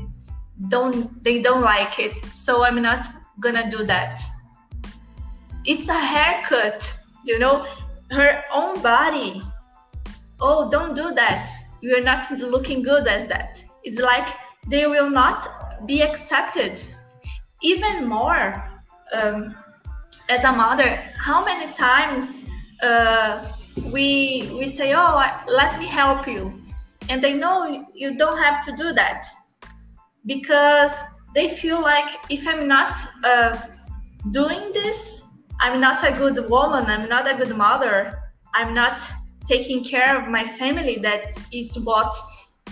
don't 0.70 1.24
they 1.24 1.42
don't 1.42 1.62
like 1.62 2.00
it. 2.00 2.14
So 2.34 2.64
i'm 2.64 2.82
not 2.82 3.06
gonna 3.40 3.70
do 3.70 3.84
that. 3.86 4.20
It's 5.66 5.90
a 5.90 6.00
haircut 6.00 7.00
you 7.26 7.40
know? 7.40 7.68
Her 8.12 8.44
own 8.52 8.82
body. 8.82 9.44
Oh 10.40 10.70
don't 10.70 10.96
do 10.96 11.12
that. 11.14 11.48
You're 11.82 12.04
not 12.04 12.30
looking 12.32 12.82
good 12.82 13.08
as 13.08 13.28
that. 13.28 13.64
It's 13.84 14.00
like 14.00 14.28
they 14.68 14.88
will 14.88 15.10
not 15.10 15.48
be 15.86 16.02
accepted. 16.02 16.82
Even 17.62 18.08
more 18.08 18.64
um, 19.14 19.56
as 20.30 20.44
a 20.44 20.52
mother 20.52 20.96
how 21.18 21.44
many 21.44 21.72
times 21.74 22.44
uh, 22.82 23.46
we 23.86 24.50
we 24.58 24.66
say 24.66 24.94
oh 24.96 25.22
let 25.48 25.78
me 25.80 25.86
help 25.86 26.28
you 26.28 26.54
and 27.10 27.24
they 27.24 27.34
know 27.34 27.86
you 27.94 28.16
don't 28.16 28.38
have 28.38 28.62
to 28.62 28.72
do 28.72 28.94
that 28.94 29.26
because 30.26 31.04
they 31.34 31.48
feel 31.50 31.82
like 31.82 32.10
if 32.30 32.48
i'm 32.48 32.68
not 32.68 32.94
uh, 33.24 33.58
doing 34.32 34.72
this 34.74 35.24
i'm 35.60 35.80
not 35.82 36.04
a 36.04 36.12
good 36.12 36.50
woman 36.50 36.86
i'm 36.86 37.10
not 37.10 37.30
a 37.30 37.36
good 37.36 37.56
mother 37.56 38.20
i'm 38.54 38.74
not 38.74 39.00
taking 39.46 39.84
care 39.84 40.22
of 40.22 40.30
my 40.30 40.46
family 40.46 40.98
that 40.98 41.32
is 41.52 41.78
what 41.80 42.14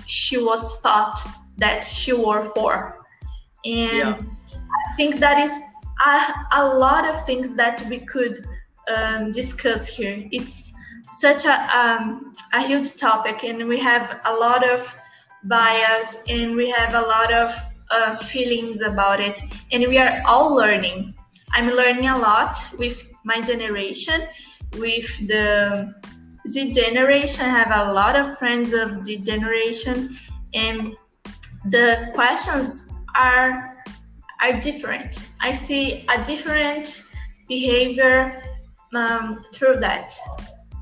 she 0.06 0.38
was 0.38 0.80
thought 0.82 1.18
that 1.58 1.84
she 1.84 2.14
were 2.14 2.44
for 2.56 3.06
and 3.66 3.98
yeah. 3.98 4.20
i 4.20 4.96
think 4.96 5.20
that 5.20 5.40
is 5.40 5.62
a, 6.06 6.62
a 6.62 6.64
lot 6.64 7.08
of 7.08 7.26
things 7.26 7.56
that 7.56 7.84
we 7.90 8.00
could 8.00 8.46
um, 8.96 9.32
discuss 9.32 9.88
here 9.88 10.28
it's 10.32 10.72
such 11.20 11.46
a, 11.46 11.78
um, 11.78 12.34
a 12.54 12.62
huge 12.62 12.96
topic 12.96 13.44
and 13.44 13.68
we 13.68 13.80
have 13.80 14.20
a 14.26 14.34
lot 14.34 14.68
of 14.68 14.94
bias 15.44 16.18
and 16.28 16.56
we 16.56 16.70
have 16.70 16.94
a 16.94 17.02
lot 17.02 17.34
of 17.34 17.52
uh, 17.92 18.16
feelings 18.16 18.82
about 18.82 19.20
it 19.20 19.42
and 19.72 19.88
we 19.88 19.98
are 19.98 20.22
all 20.26 20.54
learning. 20.54 21.14
I'm 21.54 21.70
learning 21.70 22.08
a 22.10 22.18
lot 22.18 22.56
with 22.78 23.08
my 23.24 23.42
generation 23.42 24.22
with 24.78 25.28
the 25.28 25.94
z 26.46 26.72
generation 26.72 27.46
i 27.46 27.50
have 27.50 27.72
a 27.88 27.92
lot 27.94 28.16
of 28.16 28.38
friends 28.38 28.74
of 28.74 29.04
the 29.06 29.18
generation 29.18 30.16
and 30.54 30.96
the 31.72 32.10
questions 32.14 32.94
are 33.16 33.78
are 34.42 34.60
different. 34.60 35.30
I 35.40 35.52
see 35.52 36.06
a 36.10 36.24
different 36.24 37.04
behavior 37.48 38.44
um, 38.94 39.44
through 39.54 39.78
that 39.78 40.14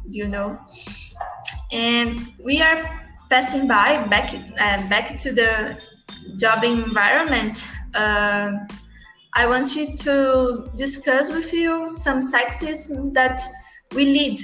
you 0.09 0.27
know. 0.27 0.59
And 1.71 2.33
we 2.43 2.61
are 2.61 3.05
passing 3.29 3.67
by 3.67 4.05
back 4.07 4.33
uh, 4.33 4.87
back 4.89 5.15
to 5.17 5.31
the 5.31 5.79
job 6.37 6.63
environment. 6.63 7.67
Uh, 7.93 8.51
i 9.33 9.45
want 9.45 9.75
you 9.75 9.95
to 9.97 10.69
discuss 10.75 11.31
with 11.31 11.51
you 11.53 11.87
some 11.87 12.19
sexism 12.19 13.13
that 13.13 13.41
we 13.93 14.05
lead 14.05 14.39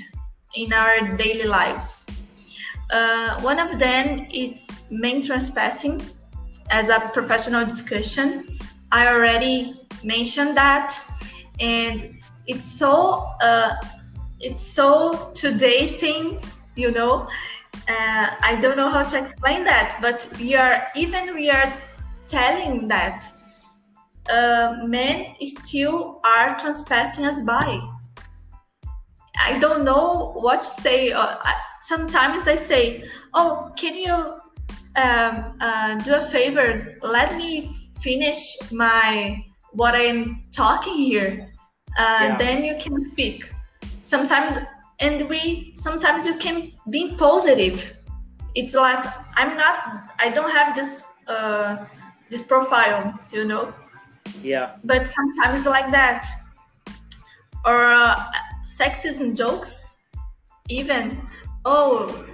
in 0.56 0.74
our 0.74 1.16
daily 1.16 1.48
lives. 1.48 2.06
Uh, 2.92 3.40
one 3.42 3.60
of 3.60 3.80
them 3.80 4.28
is 4.32 4.80
men 4.90 5.22
trespassing. 5.22 6.02
As 6.70 6.88
a 6.88 7.00
professional 7.14 7.66
discussion 7.66 8.58
i 8.92 9.08
already 9.08 9.76
mentioned 10.04 10.56
that. 10.58 10.94
And 11.60 12.20
it's 12.48 12.66
so 12.66 13.28
uh, 13.42 13.76
it's 14.42 14.64
so 14.64 15.32
today 15.34 15.88
things 15.88 16.56
you 16.76 16.92
know? 16.92 17.28
Uh, 17.88 18.28
i 18.42 18.58
don't 18.62 18.76
know 18.76 18.90
how 18.90 19.02
to 19.02 19.18
explain 19.18 19.64
that 19.64 19.98
but 20.02 20.28
we 20.40 20.56
are 20.56 20.88
even 20.96 21.34
we 21.34 21.50
are 21.50 21.72
telling 22.26 22.88
that 22.88 23.26
uh, 24.30 24.78
men 24.86 25.36
still 25.42 26.22
are 26.24 26.58
trespassing 26.60 27.26
us 27.26 27.42
by. 27.42 27.82
I 29.40 29.58
don't 29.60 29.84
know 29.84 30.34
what 30.36 30.62
to 30.62 30.68
say 30.68 31.12
uh, 31.12 31.38
sometimes 31.82 32.48
i 32.48 32.56
say 32.56 33.10
oh 33.34 33.72
can 33.76 33.96
you 33.96 34.14
um, 34.96 35.58
uh, 35.62 35.96
do 36.04 36.16
a 36.16 36.22
favor? 36.22 36.98
Let 37.02 37.36
me 37.38 37.92
finish 38.02 38.58
my 38.72 39.44
what 39.72 39.96
i'm 39.96 40.44
talking 40.52 40.98
here. 40.98 41.50
Uh, 41.98 42.28
yeah. 42.30 42.38
then 42.38 42.64
you 42.64 42.76
can 42.78 43.04
speak 43.04 43.50
sometimes 44.02 44.58
and 45.00 45.28
we 45.28 45.72
sometimes 45.74 46.26
you 46.28 46.36
can 46.36 46.72
be 46.90 47.16
positive. 47.16 47.98
It's 48.54 48.76
like 48.76 49.06
i'm 49.36 49.58
not 49.58 50.12
i 50.20 50.30
don't 50.30 50.52
have 50.52 50.76
this 50.76 51.04
uh 51.28 51.86
this 52.30 52.44
profile 52.44 53.20
you 53.32 53.46
know? 53.46 53.74
Yeah. 54.42 54.76
But 54.84 55.08
sometimes 55.08 55.66
like 55.66 55.92
that. 55.92 56.28
Or 57.66 57.92
uh, 57.92 58.16
sexism 58.64 59.36
jokes 59.38 59.98
even 60.70 61.22
oh 61.66 62.26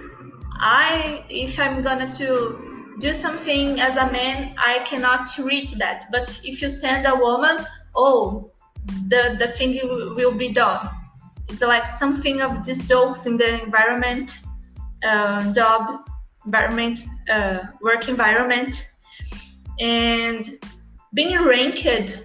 i 0.60 1.24
if 1.28 1.58
i'm 1.58 1.82
gonna 1.82 2.12
to 2.14 2.94
do 2.98 3.12
something 3.12 3.80
as 3.80 3.96
a 3.96 4.10
man 4.10 4.54
i 4.58 4.78
cannot 4.84 5.26
reach 5.38 5.72
that. 5.74 6.06
But 6.10 6.40
if 6.44 6.62
you 6.62 6.68
send 6.68 7.06
a 7.06 7.14
woman 7.14 7.64
oh 7.94 8.50
the 9.08 9.36
the 9.38 9.48
thing 9.48 9.78
will 10.16 10.32
be 10.32 10.48
done 10.48 10.88
it's 11.48 11.62
like 11.62 11.86
something 11.86 12.40
of 12.40 12.64
these 12.64 12.86
jokes 12.88 13.26
in 13.26 13.36
the 13.36 13.62
environment, 13.62 14.40
uh, 15.04 15.52
job 15.52 16.08
environment, 16.44 17.00
uh, 17.30 17.60
work 17.80 18.08
environment. 18.08 18.86
and 19.80 20.58
being 21.14 21.40
ranked. 21.42 22.24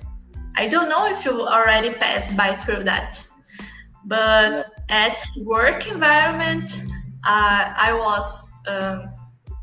I 0.55 0.67
don't 0.67 0.89
know 0.89 1.05
if 1.07 1.25
you 1.25 1.47
already 1.47 1.93
passed 1.93 2.35
by 2.35 2.55
through 2.55 2.83
that, 2.83 3.25
but 4.05 4.71
at 4.89 5.23
work 5.43 5.87
environment, 5.87 6.79
uh, 7.25 7.73
I 7.75 7.93
was 7.93 8.47
um, 8.67 9.09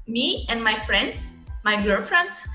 me 0.06 0.46
and 0.48 0.62
my 0.62 0.76
friends, 0.86 1.36
my 1.64 1.82
girlfriends, 1.82 2.46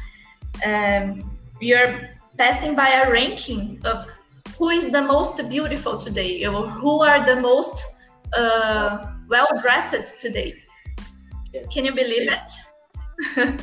um, 0.66 1.30
we 1.62 1.74
are 1.74 2.10
passing 2.38 2.76
by 2.76 2.90
a 2.90 3.12
ranking 3.12 3.80
of 3.86 4.08
who 4.58 4.70
is 4.70 4.92
the 4.92 5.02
most 5.02 5.48
beautiful 5.50 5.98
today 5.98 6.46
or 6.46 6.68
who 6.68 7.04
are 7.04 7.26
the 7.26 7.36
most 7.36 7.86
uh, 8.34 9.12
well 9.28 9.48
dressed 9.62 10.18
today. 10.18 10.56
Yeah. 11.54 11.62
Can 11.72 11.86
you 11.86 11.94
believe 11.94 12.30
it? 12.32 12.52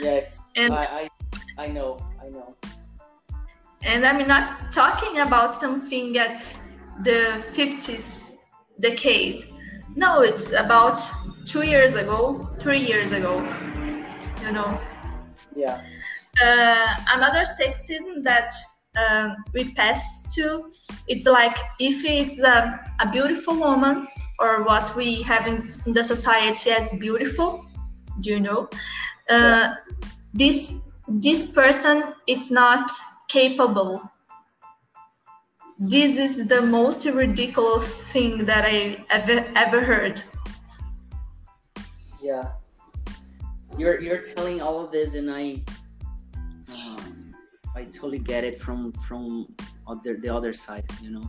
yes 0.00 0.40
and 0.54 0.72
I, 0.74 1.08
I, 1.56 1.64
I 1.64 1.66
know, 1.68 1.98
I 2.22 2.28
know. 2.28 2.54
And 3.82 4.04
I'm 4.04 4.26
not 4.26 4.72
talking 4.72 5.20
about 5.20 5.58
something 5.58 6.16
at 6.18 6.38
the 7.02 7.42
50s 7.52 8.32
decade. 8.80 9.54
No, 9.94 10.22
it's 10.22 10.52
about 10.52 11.00
two 11.44 11.62
years 11.62 11.94
ago, 11.94 12.50
three 12.58 12.84
years 12.84 13.12
ago. 13.12 13.40
You 14.42 14.52
know. 14.52 14.80
Yeah. 15.54 15.80
Uh, 16.42 16.94
another 17.10 17.42
sexism 17.42 18.22
that 18.22 18.52
um, 18.96 19.36
we 19.52 19.72
pass 19.74 20.34
to, 20.34 20.68
it's 21.08 21.26
like 21.26 21.56
if 21.78 22.04
it's 22.04 22.40
a, 22.40 22.80
a 23.00 23.10
beautiful 23.10 23.54
woman 23.54 24.08
or 24.38 24.64
what 24.64 24.94
we 24.96 25.22
have 25.22 25.46
in, 25.46 25.68
in, 25.86 25.92
the 25.92 26.02
society 26.02 26.70
as 26.70 26.92
beautiful, 26.94 27.64
do 28.20 28.30
you 28.30 28.40
know? 28.40 28.68
Uh, 29.30 29.34
yeah. 29.36 29.74
This 30.34 30.88
this 31.08 31.46
person 31.46 32.12
it's 32.26 32.50
not 32.50 32.90
capable. 33.28 34.02
This 35.78 36.18
is 36.18 36.46
the 36.48 36.62
most 36.62 37.06
ridiculous 37.06 38.12
thing 38.12 38.44
that 38.44 38.64
I 38.64 39.04
ever 39.10 39.50
ever 39.56 39.80
heard. 39.80 40.22
Yeah, 42.22 42.52
you're 43.78 44.00
you're 44.00 44.18
telling 44.18 44.60
all 44.60 44.84
of 44.84 44.92
this, 44.92 45.14
and 45.14 45.30
I 45.30 45.62
I 47.74 47.84
totally 47.84 48.18
get 48.18 48.44
it 48.44 48.60
from 48.60 48.92
from 49.06 49.46
other 49.86 50.16
the 50.16 50.28
other 50.28 50.52
side, 50.52 50.84
you 51.02 51.10
know. 51.10 51.28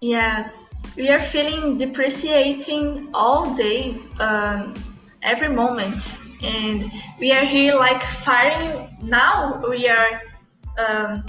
Yes, 0.00 0.82
we 0.96 1.10
are 1.10 1.20
feeling 1.20 1.76
depreciating 1.76 3.10
all 3.14 3.54
day, 3.54 3.96
um, 4.18 4.74
every 5.22 5.48
moment, 5.48 6.18
and 6.42 6.90
we 7.20 7.30
are 7.32 7.44
here 7.44 7.76
like 7.76 8.02
firing. 8.02 8.96
Now 9.00 9.62
we 9.68 9.88
are 9.88 10.20
um, 10.78 11.24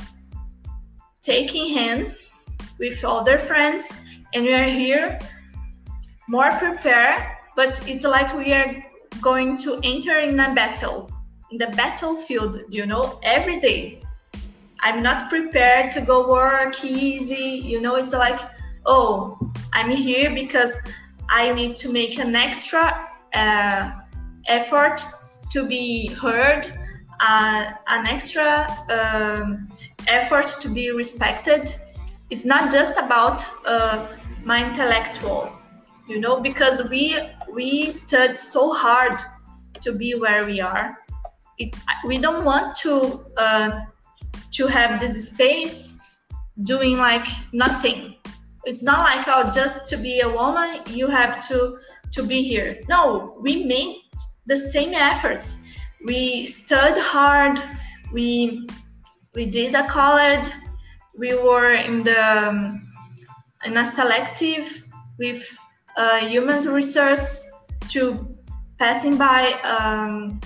taking 1.22 1.74
hands 1.74 2.46
with 2.80 3.04
other 3.04 3.38
friends, 3.38 3.94
and 4.34 4.44
we 4.46 4.54
are 4.54 4.70
here 4.70 5.20
more 6.28 6.50
prepared. 6.52 7.22
But 7.56 7.88
it's 7.88 8.04
like 8.04 8.36
we 8.36 8.54
are 8.54 8.84
going 9.22 9.56
to 9.58 9.80
enter 9.84 10.18
in 10.18 10.40
a 10.40 10.54
battle 10.56 11.12
the 11.58 11.68
battlefield, 11.68 12.62
you 12.70 12.86
know, 12.86 13.20
every 13.24 13.60
day. 13.60 14.02
I'm 14.82 15.02
not 15.02 15.30
prepared 15.30 15.92
to 15.92 16.02
go 16.02 16.28
work 16.28 16.84
easy, 16.84 17.62
you 17.64 17.80
know, 17.80 17.96
it's 17.96 18.14
like, 18.14 18.40
oh, 18.86 19.40
I'm 19.72 19.90
here 19.90 20.34
because 20.34 20.76
I 21.30 21.54
need 21.54 21.76
to 21.78 21.90
make 21.90 22.20
an 22.20 22.36
extra 22.36 23.08
uh, 23.34 23.92
effort 24.48 25.06
to 25.52 25.66
be 25.66 26.08
heard, 26.08 26.74
uh, 27.22 27.72
an 27.88 28.06
extra 28.08 28.68
um, 28.90 29.68
effort 30.08 30.48
to 30.60 30.68
be 30.68 30.92
respected. 30.92 31.74
It's 32.30 32.44
not 32.44 32.72
just 32.72 32.98
about 32.98 33.46
uh, 33.66 34.08
my 34.44 34.68
intellectual, 34.68 35.52
you 36.08 36.20
know, 36.20 36.42
because 36.42 36.90
we 36.90 37.20
we 37.54 37.90
studied 37.90 38.36
so 38.36 38.74
hard 38.74 39.22
to 39.82 39.94
be 39.94 40.16
where 40.16 40.46
we 40.46 40.60
are 40.60 40.98
it, 41.58 41.76
we 42.06 42.18
don't 42.18 42.44
want 42.46 42.76
to 42.78 43.26
uh, 43.38 43.82
to 44.52 44.68
have 44.68 45.00
this 45.00 45.28
space 45.28 45.98
doing 46.64 46.98
like 46.98 47.28
nothing. 47.52 48.16
It's 48.66 48.84
not 48.84 49.00
like 49.00 49.26
oh 49.28 49.50
just 49.50 49.88
to 49.88 49.98
be 49.98 50.22
a 50.22 50.30
woman 50.30 50.82
you 50.88 51.08
have 51.08 51.46
to 51.48 51.78
to 52.12 52.24
be 52.24 52.44
here. 52.44 52.80
No 52.88 53.38
we 53.42 53.66
made 53.66 54.02
the 54.46 54.56
same 54.56 54.94
efforts. 54.94 55.58
We 56.06 56.46
studied 56.46 57.02
hard. 57.02 57.60
We 58.12 58.68
we 59.36 59.46
did 59.46 59.74
a 59.76 59.88
college. 59.88 60.50
We 61.18 61.36
were 61.36 61.74
in 61.74 62.04
the 62.04 62.48
um, 62.48 62.94
in 63.66 63.78
a 63.78 63.86
selective 63.86 64.84
with 65.18 65.58
uh, 65.98 66.20
human 66.20 66.64
resource 66.70 67.50
to 67.90 68.28
passing 68.78 69.18
by 69.18 69.54
um, 69.62 70.42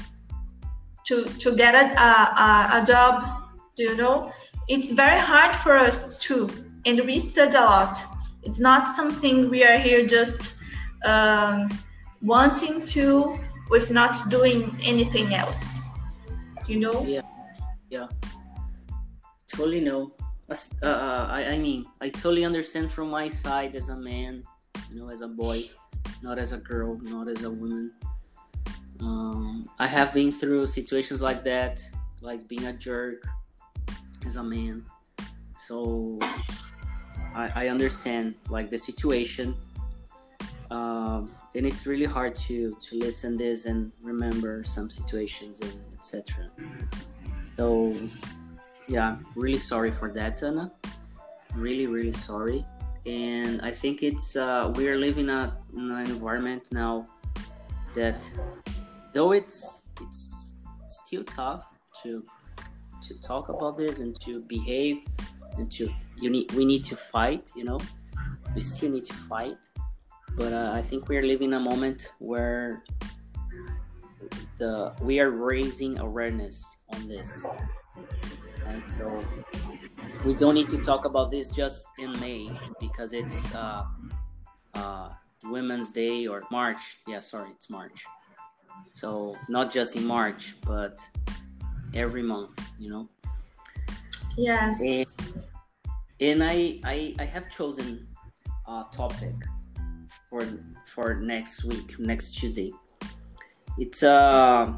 to 1.08 1.24
to 1.24 1.56
get 1.56 1.74
a, 1.76 1.86
a, 2.00 2.82
a 2.82 2.84
job 2.86 3.48
do 3.78 3.84
you 3.84 3.96
know? 3.96 4.32
It's 4.68 4.92
very 4.92 5.20
hard 5.20 5.56
for 5.56 5.78
us 5.78 6.18
too 6.18 6.50
and 6.86 7.00
we 7.06 7.20
study 7.20 7.56
a 7.56 7.62
lot. 7.62 7.98
It's 8.44 8.60
not 8.60 8.88
something 8.88 9.50
we 9.50 9.64
are 9.64 9.78
here 9.78 10.06
just 10.06 10.56
um, 11.06 11.70
wanting 12.22 12.84
to 12.96 13.40
with 13.70 13.92
not 13.92 14.30
doing 14.30 14.78
anything 14.82 15.34
else. 15.34 15.80
You 16.68 16.80
know? 16.80 17.06
Yeah. 17.06 17.22
Yeah. 17.90 18.08
Totally 19.48 19.82
know. 19.82 20.12
Uh, 20.50 20.56
uh, 20.88 21.28
I, 21.30 21.44
I 21.44 21.58
mean 21.58 21.86
i 22.00 22.08
totally 22.08 22.46
understand 22.46 22.90
from 22.90 23.10
my 23.10 23.28
side 23.28 23.76
as 23.76 23.90
a 23.90 23.98
man 23.98 24.44
you 24.90 24.96
know 24.98 25.10
as 25.10 25.20
a 25.20 25.28
boy 25.28 25.64
not 26.22 26.40
as 26.40 26.54
a 26.54 26.58
girl 26.58 26.98
not 27.04 27.28
as 27.28 27.44
a 27.44 27.50
woman 27.50 27.92
um, 29.02 29.70
I 29.80 29.88
have 29.88 30.14
been 30.14 30.32
through 30.32 30.66
situations 30.68 31.22
like 31.22 31.44
that, 31.44 31.82
like 32.22 32.48
being 32.48 32.66
a 32.66 32.74
jerk 32.74 33.28
as 34.26 34.36
a 34.36 34.44
man. 34.44 34.84
So 35.58 36.20
I, 37.36 37.52
I 37.56 37.68
understand 37.68 38.36
like 38.50 38.70
the 38.70 38.78
situation, 38.78 39.56
um, 40.72 41.32
and 41.56 41.66
it's 41.66 41.86
really 41.86 42.06
hard 42.06 42.36
to 42.48 42.76
to 42.82 42.96
listen 42.98 43.38
this 43.38 43.66
and 43.66 43.92
remember 44.02 44.64
some 44.64 44.90
situations 44.90 45.62
and 45.62 45.74
etc. 45.94 46.50
So 47.58 47.96
yeah, 48.88 49.18
really 49.36 49.58
sorry 49.58 49.92
for 49.92 50.12
that, 50.14 50.42
Anna. 50.44 50.72
Really, 51.56 51.88
really 51.88 52.14
sorry. 52.14 52.66
And 53.06 53.62
I 53.62 53.72
think 53.72 54.04
it's 54.04 54.36
uh, 54.36 54.72
we 54.76 54.90
are 54.90 54.98
living 54.98 55.30
a, 55.30 55.56
in 55.76 55.92
an 55.92 56.06
environment 56.08 56.64
now 56.72 57.08
that 57.96 58.20
though 59.18 59.32
it's 59.32 59.82
it's 60.00 60.54
still 60.88 61.24
tough 61.24 61.66
to 62.04 62.24
to 63.02 63.16
talk 63.16 63.50
about 63.50 63.76
this 63.76 64.00
and 64.00 64.14
to 64.22 64.42
behave 64.42 64.98
and 65.58 65.72
to 65.72 65.90
you 66.22 66.30
need 66.30 66.52
we 66.52 66.64
need 66.64 66.84
to 66.84 66.96
fight 66.96 67.52
you 67.56 67.64
know? 67.64 67.80
We 68.56 68.62
still 68.62 68.92
need 68.92 69.06
to 69.06 69.14
fight. 69.14 69.58
But 70.36 70.54
uh, 70.54 70.72
i 70.80 70.82
think 70.88 71.10
we 71.10 71.18
are 71.18 71.26
living 71.34 71.54
a 71.54 71.60
moment 71.60 72.14
where 72.20 72.84
the 74.60 74.94
we 75.02 75.20
are 75.20 75.32
raising 75.32 75.98
awareness 75.98 76.56
on 76.94 77.08
this. 77.08 77.30
And 78.68 78.86
so 78.86 79.06
we 80.26 80.34
don't 80.36 80.54
need 80.54 80.70
to 80.70 80.80
talk 80.90 81.06
about 81.06 81.32
this 81.32 81.50
just 81.50 81.88
in 81.98 82.12
may 82.20 82.52
because 82.80 83.14
it's 83.14 83.56
uh, 83.56 83.84
uh, 84.76 85.10
women's 85.46 85.90
day 85.90 86.28
or 86.28 86.44
march. 86.52 86.84
Yeah 87.08 87.22
sorry 87.22 87.50
it's 87.58 87.70
march 87.70 88.06
so 88.94 89.36
not 89.50 89.72
just 89.72 89.96
in 89.96 90.06
March, 90.06 90.56
but 90.66 91.00
every 91.94 92.24
month, 92.24 92.50
you 92.80 92.90
know. 92.90 93.10
Yes. 94.38 94.82
And, 94.82 95.44
and 96.20 96.44
I, 96.44 96.80
I 96.84 97.16
I 97.20 97.26
have 97.26 97.50
chosen 97.52 98.08
a 98.68 98.86
topic 98.92 99.36
for 100.30 100.42
for 100.86 101.16
next 101.16 101.66
week, 101.66 102.00
next 102.00 102.34
Tuesday. 102.34 102.72
It's 103.78 104.04
uh 104.04 104.74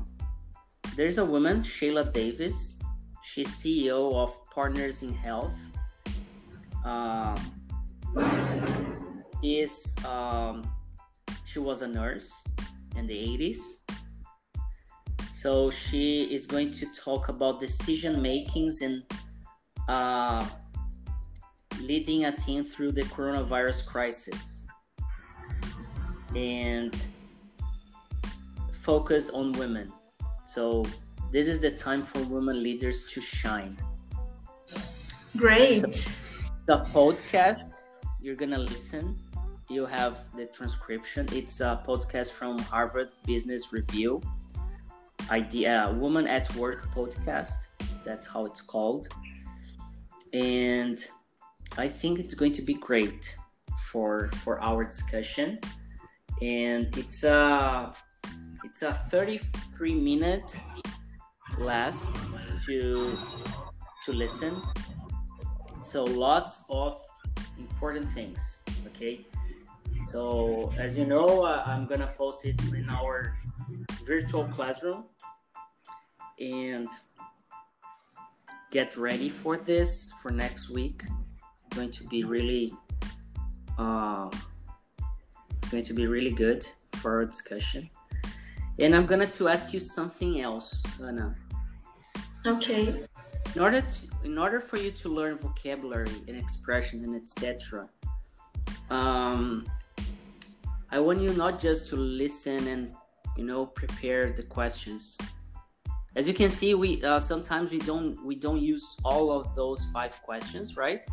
there's 0.96 1.18
a 1.18 1.26
woman, 1.26 1.64
Sheila 1.64 2.06
Davis. 2.06 2.80
She's 3.24 3.48
CEO 3.48 4.14
of 4.16 4.34
Partners 4.50 5.04
in 5.04 5.14
Health. 5.14 5.56
Um, 6.84 7.36
she 9.42 9.60
is 9.60 9.96
um, 10.06 10.70
she 11.46 11.60
was 11.60 11.82
a 11.82 11.88
nurse 11.88 12.44
in 12.96 13.08
the 13.08 13.14
80s. 13.14 13.58
So 15.34 15.72
she 15.72 16.24
is 16.24 16.46
going 16.46 16.74
to 16.74 16.86
talk 16.88 17.30
about 17.30 17.60
decision 17.60 18.22
makings 18.22 18.82
and 18.82 19.04
uh, 19.88 20.46
leading 21.82 22.26
a 22.26 22.32
team 22.32 22.66
through 22.66 22.92
the 22.92 23.04
coronavirus 23.04 23.86
crisis 23.86 24.66
and 26.36 26.96
focus 28.82 29.30
on 29.30 29.54
women. 29.54 29.92
So 30.46 30.86
this 31.32 31.48
is 31.48 31.62
the 31.62 31.72
time 31.72 32.04
for 32.04 32.22
women 32.24 32.62
leaders 32.62 33.06
to 33.14 33.22
shine. 33.22 33.78
Great. 35.38 35.82
The 36.66 36.86
podcast 36.94 37.84
you're 38.22 38.36
gonna 38.36 38.58
listen. 38.58 39.16
You 39.70 39.86
have 39.86 40.18
the 40.36 40.48
transcription. 40.48 41.28
It's 41.32 41.62
a 41.62 41.80
podcast 41.88 42.32
from 42.32 42.58
Harvard 42.58 43.10
Business 43.28 43.72
Review. 43.72 44.20
Idea 45.30 45.84
uh, 45.84 45.94
Woman 45.94 46.26
at 46.26 46.52
Work 46.56 46.90
podcast. 46.96 47.68
That's 48.04 48.26
how 48.26 48.48
it's 48.48 48.62
called. 48.62 49.10
And 50.34 50.98
I 51.78 51.88
think 51.88 52.18
it's 52.18 52.34
going 52.34 52.54
to 52.54 52.64
be 52.64 52.74
great 52.74 53.38
for 53.92 54.32
for 54.44 54.60
our 54.60 54.86
discussion. 54.86 55.60
And 56.42 56.88
it's 56.98 57.24
a 57.24 57.94
it's 58.64 58.82
a 58.82 58.94
33 59.12 59.94
minute 59.94 60.60
last 61.60 62.10
to 62.66 63.16
to 64.06 64.14
listen 64.14 64.62
so 65.84 66.04
lots 66.04 66.64
of 66.70 67.02
important 67.58 68.08
things 68.14 68.64
okay 68.86 69.26
so 70.10 70.74
as 70.80 70.98
you 70.98 71.06
know 71.06 71.46
uh, 71.46 71.62
i'm 71.68 71.86
gonna 71.86 72.12
post 72.18 72.46
it 72.46 72.60
in 72.74 72.90
our 72.90 73.38
virtual 74.06 74.46
classroom 74.46 75.04
and 76.40 76.88
get 78.72 78.98
ready 78.98 79.30
for 79.30 79.56
this 79.56 80.12
for 80.22 80.32
next 80.32 80.70
week 80.70 81.04
it's 81.06 81.78
going 81.78 81.92
to 81.92 82.04
be 82.06 82.24
really 82.24 82.74
uh, 83.78 84.30
it's 85.62 85.70
going 85.70 85.84
to 85.84 85.94
be 85.94 86.08
really 86.08 86.32
good 86.32 86.66
for 86.94 87.18
our 87.18 87.26
discussion 87.26 87.88
and 88.80 88.96
i'm 88.96 89.06
gonna 89.06 89.28
to 89.28 89.48
ask 89.48 89.74
you 89.74 89.80
something 89.80 90.42
else 90.42 90.82
Anna. 91.06 91.36
Okay. 92.46 92.96
In 93.56 93.62
order 93.62 93.82
to, 93.82 94.08
in 94.24 94.38
order 94.38 94.60
for 94.60 94.78
you 94.78 94.92
to 94.92 95.10
learn 95.10 95.38
vocabulary 95.38 96.12
and 96.28 96.38
expressions 96.38 97.04
and 97.04 97.16
etc. 97.16 97.90
Um, 98.90 99.66
I 100.92 101.00
want 101.00 101.22
you 101.22 101.34
not 101.34 101.60
just 101.60 101.88
to 101.90 101.96
listen 101.96 102.68
and 102.68 102.94
you 103.38 103.46
know 103.46 103.66
prepare 103.66 104.34
the 104.34 104.44
questions. 104.44 105.18
As 106.16 106.28
you 106.28 106.34
can 106.34 106.50
see, 106.50 106.74
we 106.74 107.04
uh, 107.04 107.20
sometimes 107.20 107.72
we 107.72 107.80
don't 107.80 108.26
we 108.26 108.36
don't 108.36 108.62
use 108.62 108.98
all 109.06 109.32
of 109.32 109.56
those 109.56 109.86
five 109.94 110.20
questions, 110.24 110.76
right? 110.76 111.08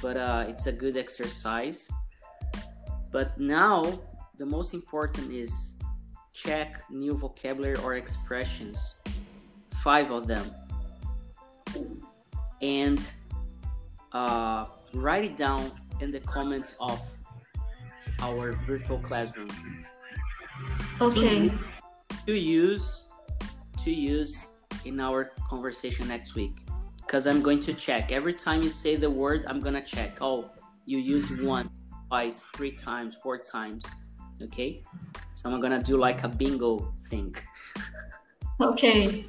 But 0.00 0.16
uh, 0.16 0.44
it's 0.48 0.66
a 0.66 0.72
good 0.72 0.96
exercise. 0.96 1.90
But 3.10 3.38
now 3.38 3.82
the 4.38 4.46
most 4.46 4.72
important 4.74 5.32
is 5.32 5.74
check 6.32 6.82
new 6.90 7.14
vocabulary 7.14 7.76
or 7.76 7.96
expressions 7.96 8.98
five 9.82 10.10
of 10.10 10.26
them 10.26 10.44
and 12.62 13.00
uh, 14.12 14.66
write 14.94 15.24
it 15.24 15.36
down 15.36 15.70
in 16.00 16.10
the 16.10 16.20
comments 16.20 16.74
of 16.80 17.00
our 18.22 18.52
virtual 18.66 18.98
classroom. 18.98 19.50
Okay. 21.00 21.48
To, 21.48 21.58
to 22.26 22.38
use 22.38 23.04
to 23.84 23.90
use 23.90 24.46
in 24.84 25.00
our 25.00 25.32
conversation 25.48 26.08
next 26.08 26.34
week. 26.34 26.52
Because 26.98 27.26
i'm 27.26 27.42
going 27.42 27.60
to 27.60 27.72
check. 27.72 28.12
Every 28.12 28.34
time 28.34 28.62
you 28.62 28.68
say 28.68 28.96
the 28.96 29.10
word 29.10 29.44
i'm 29.48 29.60
gonna 29.60 29.84
check. 29.84 30.18
Oh 30.20 30.50
you 30.86 30.98
used 30.98 31.30
mm-hmm. 31.30 31.46
one 31.46 31.70
twice 32.08 32.42
three 32.54 32.72
times 32.72 33.16
four 33.22 33.38
times. 33.38 33.84
Okay? 34.42 34.82
So 35.34 35.50
i'm 35.50 35.60
gonna 35.60 35.82
do 35.82 35.96
like 35.96 36.22
a 36.24 36.28
bingo 36.28 36.92
thing. 37.08 37.34
Okay. 38.60 39.24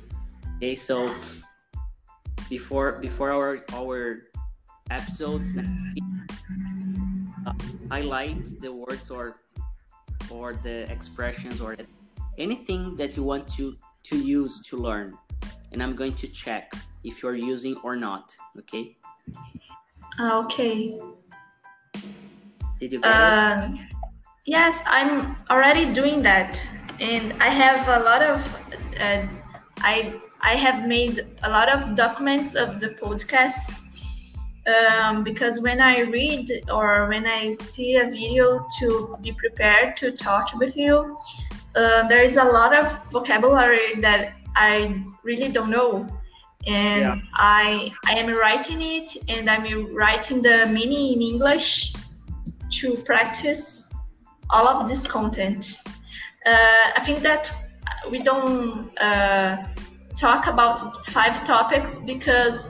Okay, 0.57 0.75
so 0.75 1.07
before 2.49 2.99
before 2.99 3.31
our 3.31 3.63
our 3.71 4.27
episode, 4.91 5.47
uh, 7.45 7.53
highlight 7.89 8.59
the 8.59 8.71
words 8.71 9.09
or 9.09 9.41
or 10.29 10.53
the 10.53 10.91
expressions 10.91 11.61
or 11.61 11.75
anything 12.37 12.95
that 12.95 13.17
you 13.17 13.23
want 13.23 13.47
to 13.55 13.75
to 14.03 14.17
use 14.17 14.61
to 14.69 14.77
learn, 14.77 15.17
and 15.71 15.81
I'm 15.83 15.95
going 15.95 16.13
to 16.15 16.27
check 16.27 16.73
if 17.03 17.21
you're 17.21 17.35
using 17.35 17.75
or 17.83 17.95
not. 17.95 18.35
Okay. 18.57 18.97
Okay. 20.19 20.99
Did 22.79 22.93
you 22.93 22.99
get 22.99 23.11
Um, 23.11 23.87
yes, 24.45 24.81
I'm 24.85 25.37
already 25.49 25.85
doing 25.93 26.21
that, 26.23 26.59
and 26.99 27.33
I 27.41 27.49
have 27.49 27.87
a 27.87 28.03
lot 28.03 28.21
of. 28.21 28.41
Uh, 28.99 29.25
I 29.79 30.19
I 30.41 30.55
have 30.55 30.87
made 30.87 31.25
a 31.43 31.49
lot 31.49 31.69
of 31.69 31.95
documents 31.95 32.55
of 32.55 32.79
the 32.79 32.89
podcast 32.89 33.81
um, 34.67 35.23
because 35.23 35.61
when 35.61 35.81
I 35.81 35.99
read 35.99 36.49
or 36.71 37.07
when 37.07 37.25
I 37.25 37.51
see 37.51 37.95
a 37.97 38.05
video 38.09 38.65
to 38.79 39.17
be 39.21 39.31
prepared 39.31 39.97
to 39.97 40.11
talk 40.11 40.53
with 40.53 40.77
you, 40.77 41.17
uh, 41.75 42.07
there 42.07 42.21
is 42.21 42.37
a 42.37 42.43
lot 42.43 42.75
of 42.75 42.85
vocabulary 43.11 43.95
that 44.01 44.33
I 44.55 45.03
really 45.23 45.49
don't 45.49 45.69
know. 45.69 46.05
And 46.67 47.01
Yeah. 47.01 47.15
I 47.33 47.91
I 48.05 48.13
am 48.19 48.29
writing 48.29 48.81
it 48.81 49.17
and 49.27 49.49
I'm 49.49 49.65
writing 49.95 50.43
the 50.43 50.67
meaning 50.67 51.13
in 51.13 51.21
English 51.21 51.93
to 52.81 52.95
practice 52.97 53.85
all 54.49 54.67
of 54.67 54.87
this 54.87 55.07
content. 55.07 55.81
Uh, 56.45 56.91
I 56.95 57.01
think 57.03 57.19
that 57.21 57.51
we 58.11 58.19
don't 58.19 58.91
uh, 58.99 59.57
talk 60.15 60.47
about 60.47 61.05
five 61.07 61.43
topics 61.43 61.97
because 61.97 62.67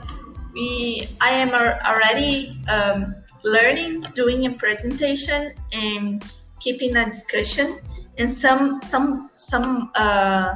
we 0.52 1.08
I 1.20 1.30
am 1.30 1.50
already 1.50 2.58
um, 2.68 3.14
learning 3.44 4.00
doing 4.14 4.46
a 4.46 4.52
presentation 4.52 5.54
and 5.72 6.24
keeping 6.60 6.96
a 6.96 7.06
discussion. 7.06 7.80
And 8.18 8.30
some 8.30 8.80
some 8.80 9.30
some 9.34 9.90
uh, 9.94 10.54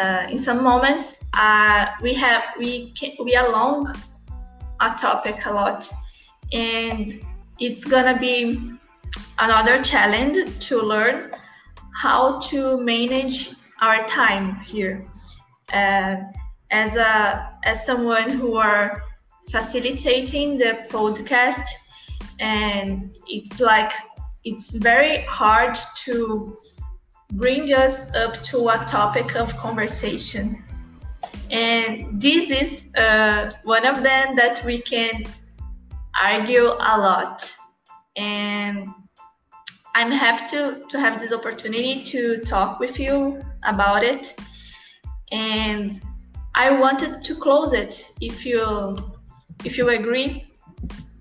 uh, 0.00 0.26
in 0.28 0.38
some 0.38 0.62
moments 0.62 1.18
uh, 1.34 1.86
we 2.02 2.14
have 2.14 2.42
we 2.58 2.90
can, 2.92 3.12
we 3.22 3.34
along 3.34 3.94
a 4.80 4.90
topic 4.90 5.44
a 5.46 5.52
lot. 5.52 5.88
And 6.52 7.12
it's 7.58 7.84
gonna 7.84 8.18
be 8.18 8.72
another 9.38 9.82
challenge 9.82 10.66
to 10.68 10.80
learn 10.80 11.32
how 11.94 12.38
to 12.40 12.80
manage 12.82 13.50
our 13.80 14.04
time 14.06 14.56
here. 14.60 15.04
Uh, 15.72 16.16
as 16.72 16.96
a 16.96 17.50
as 17.64 17.86
someone 17.86 18.30
who 18.30 18.56
are 18.56 19.02
facilitating 19.50 20.56
the 20.56 20.86
podcast 20.88 21.68
and 22.40 23.14
it's 23.28 23.60
like 23.60 23.92
it's 24.44 24.74
very 24.74 25.22
hard 25.26 25.76
to 26.04 26.56
bring 27.32 27.72
us 27.72 28.12
up 28.14 28.34
to 28.42 28.68
a 28.68 28.78
topic 28.86 29.36
of 29.36 29.56
conversation. 29.56 30.62
And 31.50 32.20
this 32.20 32.50
is 32.50 32.94
uh, 32.96 33.50
one 33.62 33.86
of 33.86 34.02
them 34.02 34.36
that 34.36 34.62
we 34.64 34.80
can 34.80 35.24
argue 36.20 36.66
a 36.66 36.94
lot. 36.98 37.54
And 38.16 38.88
i'm 39.94 40.10
happy 40.10 40.46
to, 40.48 40.82
to 40.88 40.98
have 40.98 41.18
this 41.18 41.32
opportunity 41.32 42.02
to 42.02 42.38
talk 42.38 42.80
with 42.80 42.98
you 42.98 43.42
about 43.62 44.02
it. 44.02 44.34
And 45.30 46.00
I 46.54 46.70
wanted 46.70 47.22
to 47.22 47.34
close 47.34 47.72
it 47.72 48.12
if 48.20 48.44
you 48.44 48.96
if 49.64 49.78
you 49.78 49.88
agree. 49.88 50.46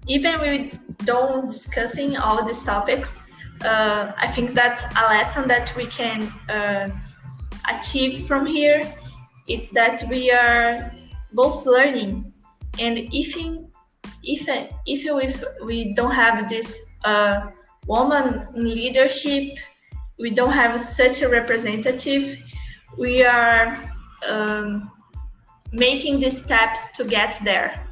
Even 0.08 0.42
we 0.42 0.72
don't 1.06 1.48
discussing 1.48 2.18
all 2.18 2.44
these 2.44 2.64
topics, 2.64 3.22
uh, 3.64 4.12
I 4.18 4.28
think 4.28 4.54
that 4.56 4.92
a 4.98 5.04
lesson 5.14 5.48
that 5.48 5.74
we 5.76 5.86
can 5.86 6.24
uh, 6.50 6.90
achieve 7.70 8.26
from 8.28 8.46
here 8.46 8.82
it's 9.48 9.72
that 9.72 10.04
we 10.10 10.32
are 10.32 10.92
both 11.34 11.66
learning, 11.66 12.32
and 12.80 12.98
if 13.12 13.38
in, 13.38 13.68
if 14.24 14.48
if 14.86 15.44
we 15.64 15.94
don't 15.94 16.12
have 16.12 16.48
this 16.48 16.96
uh, 17.04 17.48
woman 17.88 18.48
in 18.56 18.74
leadership, 18.74 19.58
we 20.20 20.30
don't 20.30 20.52
have 20.52 20.80
such 20.80 21.22
a 21.22 21.30
representative, 21.30 22.38
we 22.98 23.24
are 23.24 23.84
um, 24.28 24.92
making 25.72 26.20
the 26.20 26.30
steps 26.30 26.92
to 26.94 27.04
get 27.04 27.40
there. 27.44 27.88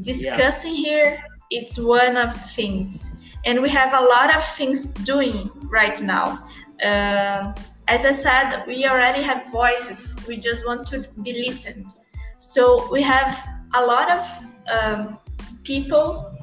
Discussing 0.00 0.74
here, 0.74 1.24
it's 1.50 1.78
one 1.78 2.16
of 2.16 2.32
the 2.34 2.48
things, 2.48 3.10
and 3.44 3.62
we 3.62 3.68
have 3.70 3.92
a 3.94 4.04
lot 4.04 4.34
of 4.34 4.42
things 4.56 4.88
doing 4.88 5.50
right 5.70 6.00
now. 6.02 6.44
Uh, 6.82 7.54
as 7.88 8.04
I 8.04 8.12
said, 8.12 8.64
we 8.66 8.86
already 8.86 9.22
have 9.22 9.46
voices. 9.46 10.16
We 10.26 10.36
just 10.36 10.66
want 10.66 10.86
to 10.88 11.08
be 11.22 11.32
listened. 11.32 11.94
So 12.38 12.88
we 12.90 13.00
have 13.02 13.46
a 13.74 13.84
lot 13.84 14.10
of 14.10 14.22
um, 14.70 15.18
people 15.62 16.36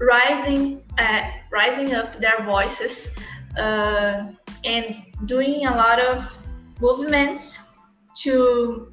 rising, 0.00 0.82
uh, 0.98 1.30
rising 1.50 1.94
up 1.94 2.18
their 2.18 2.44
voices, 2.44 3.08
uh, 3.56 4.26
and 4.64 5.02
doing 5.26 5.66
a 5.66 5.76
lot 5.76 6.00
of 6.00 6.36
movements 6.80 7.60
to 8.14 8.92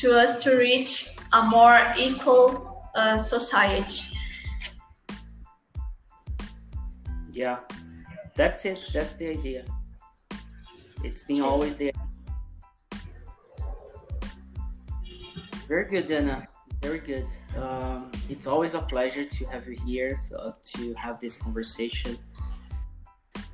to 0.00 0.18
us 0.18 0.42
to 0.42 0.56
reach 0.56 1.10
a 1.32 1.42
more 1.42 1.92
equal 1.96 2.88
uh, 2.94 3.18
society. 3.18 4.16
Yeah, 7.32 7.58
that's 8.34 8.64
it. 8.64 8.90
That's 8.92 9.16
the 9.16 9.28
idea. 9.28 9.64
It's 11.04 11.24
been 11.24 11.42
always 11.42 11.76
there. 11.76 11.92
Very 15.68 15.88
good, 15.88 16.06
Dana. 16.06 16.48
Very 16.82 16.98
good. 16.98 17.28
Um, 17.56 18.10
it's 18.28 18.46
always 18.46 18.74
a 18.74 18.80
pleasure 18.80 19.24
to 19.24 19.44
have 19.46 19.68
you 19.68 19.76
here 19.84 20.18
uh, 20.36 20.50
to 20.76 20.94
have 20.94 21.20
this 21.20 21.36
conversation. 21.36 22.18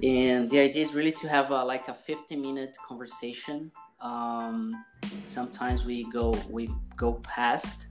And 0.03 0.49
the 0.49 0.61
idea 0.61 0.83
is 0.83 0.95
really 0.95 1.13
to 1.13 1.29
have 1.29 1.51
a, 1.51 1.65
like 1.65 1.89
a 1.89 1.95
50 1.95 2.37
minute 2.37 2.77
conversation. 2.87 3.73
Um, 4.01 4.85
sometimes 5.25 5.85
we 5.85 6.05
go 6.11 6.35
we 6.51 6.71
go 6.97 7.15
past. 7.23 7.89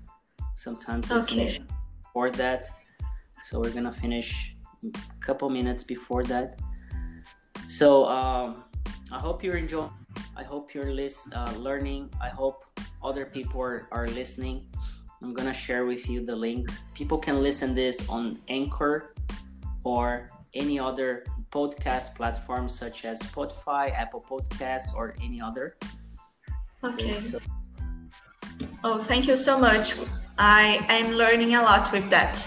Sometimes 0.55 1.09
we 1.09 1.15
Okay. 1.17 1.35
finish 1.35 1.59
before 2.03 2.31
that. 2.31 2.67
So 3.43 3.59
we're 3.59 3.71
gonna 3.73 3.91
finish 3.91 4.55
a 4.83 5.19
couple 5.19 5.49
minutes 5.49 5.83
before 5.83 6.23
that. 6.25 6.59
So 7.67 8.05
um, 8.05 8.63
I 9.11 9.19
hope 9.19 9.43
you're 9.43 9.57
enjoying. 9.57 9.91
I 10.37 10.43
hope 10.43 10.73
you're 10.73 10.93
lis- 10.93 11.29
uh, 11.33 11.53
learning. 11.57 12.09
I 12.21 12.29
hope 12.29 12.65
other 13.03 13.25
people 13.25 13.61
are, 13.61 13.87
are 13.91 14.07
listening. 14.07 14.67
I'm 15.21 15.33
gonna 15.33 15.53
share 15.53 15.85
with 15.85 16.09
you 16.09 16.25
the 16.25 16.35
link. 16.35 16.69
People 16.93 17.17
can 17.17 17.41
listen 17.41 17.73
this 17.73 18.07
on 18.09 18.39
Anchor 18.47 19.13
or 19.83 20.29
any 20.53 20.79
other 20.79 21.23
podcast 21.51 22.15
platforms 22.15 22.77
such 22.77 23.05
as 23.05 23.21
Spotify, 23.21 23.91
Apple 23.93 24.23
Podcasts, 24.29 24.93
or 24.95 25.15
any 25.21 25.41
other. 25.41 25.77
Okay. 26.83 27.13
So, 27.19 27.39
Oh, 28.83 28.99
thank 28.99 29.27
you 29.27 29.35
so 29.35 29.57
much. 29.59 29.95
I 30.37 30.85
am 30.89 31.13
learning 31.13 31.55
a 31.55 31.61
lot 31.61 31.91
with 31.91 32.09
that. 32.09 32.45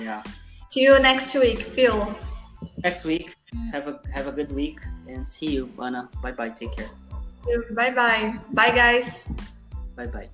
yeah. 0.00 0.22
See 0.68 0.82
you 0.82 0.98
next 0.98 1.34
week, 1.34 1.60
Phil. 1.60 2.14
Next 2.82 3.04
week. 3.04 3.34
Have 3.72 3.88
a 3.88 4.00
have 4.12 4.26
a 4.26 4.32
good 4.32 4.52
week 4.52 4.80
and 5.08 5.26
see 5.26 5.46
you, 5.56 5.70
Anna. 5.80 6.08
Bye 6.22 6.32
bye. 6.32 6.50
Take 6.50 6.76
care. 6.76 6.90
Bye 7.72 7.90
bye. 7.94 8.34
Bye, 8.52 8.70
guys. 8.74 9.32
Bye 9.96 10.06
bye. 10.06 10.28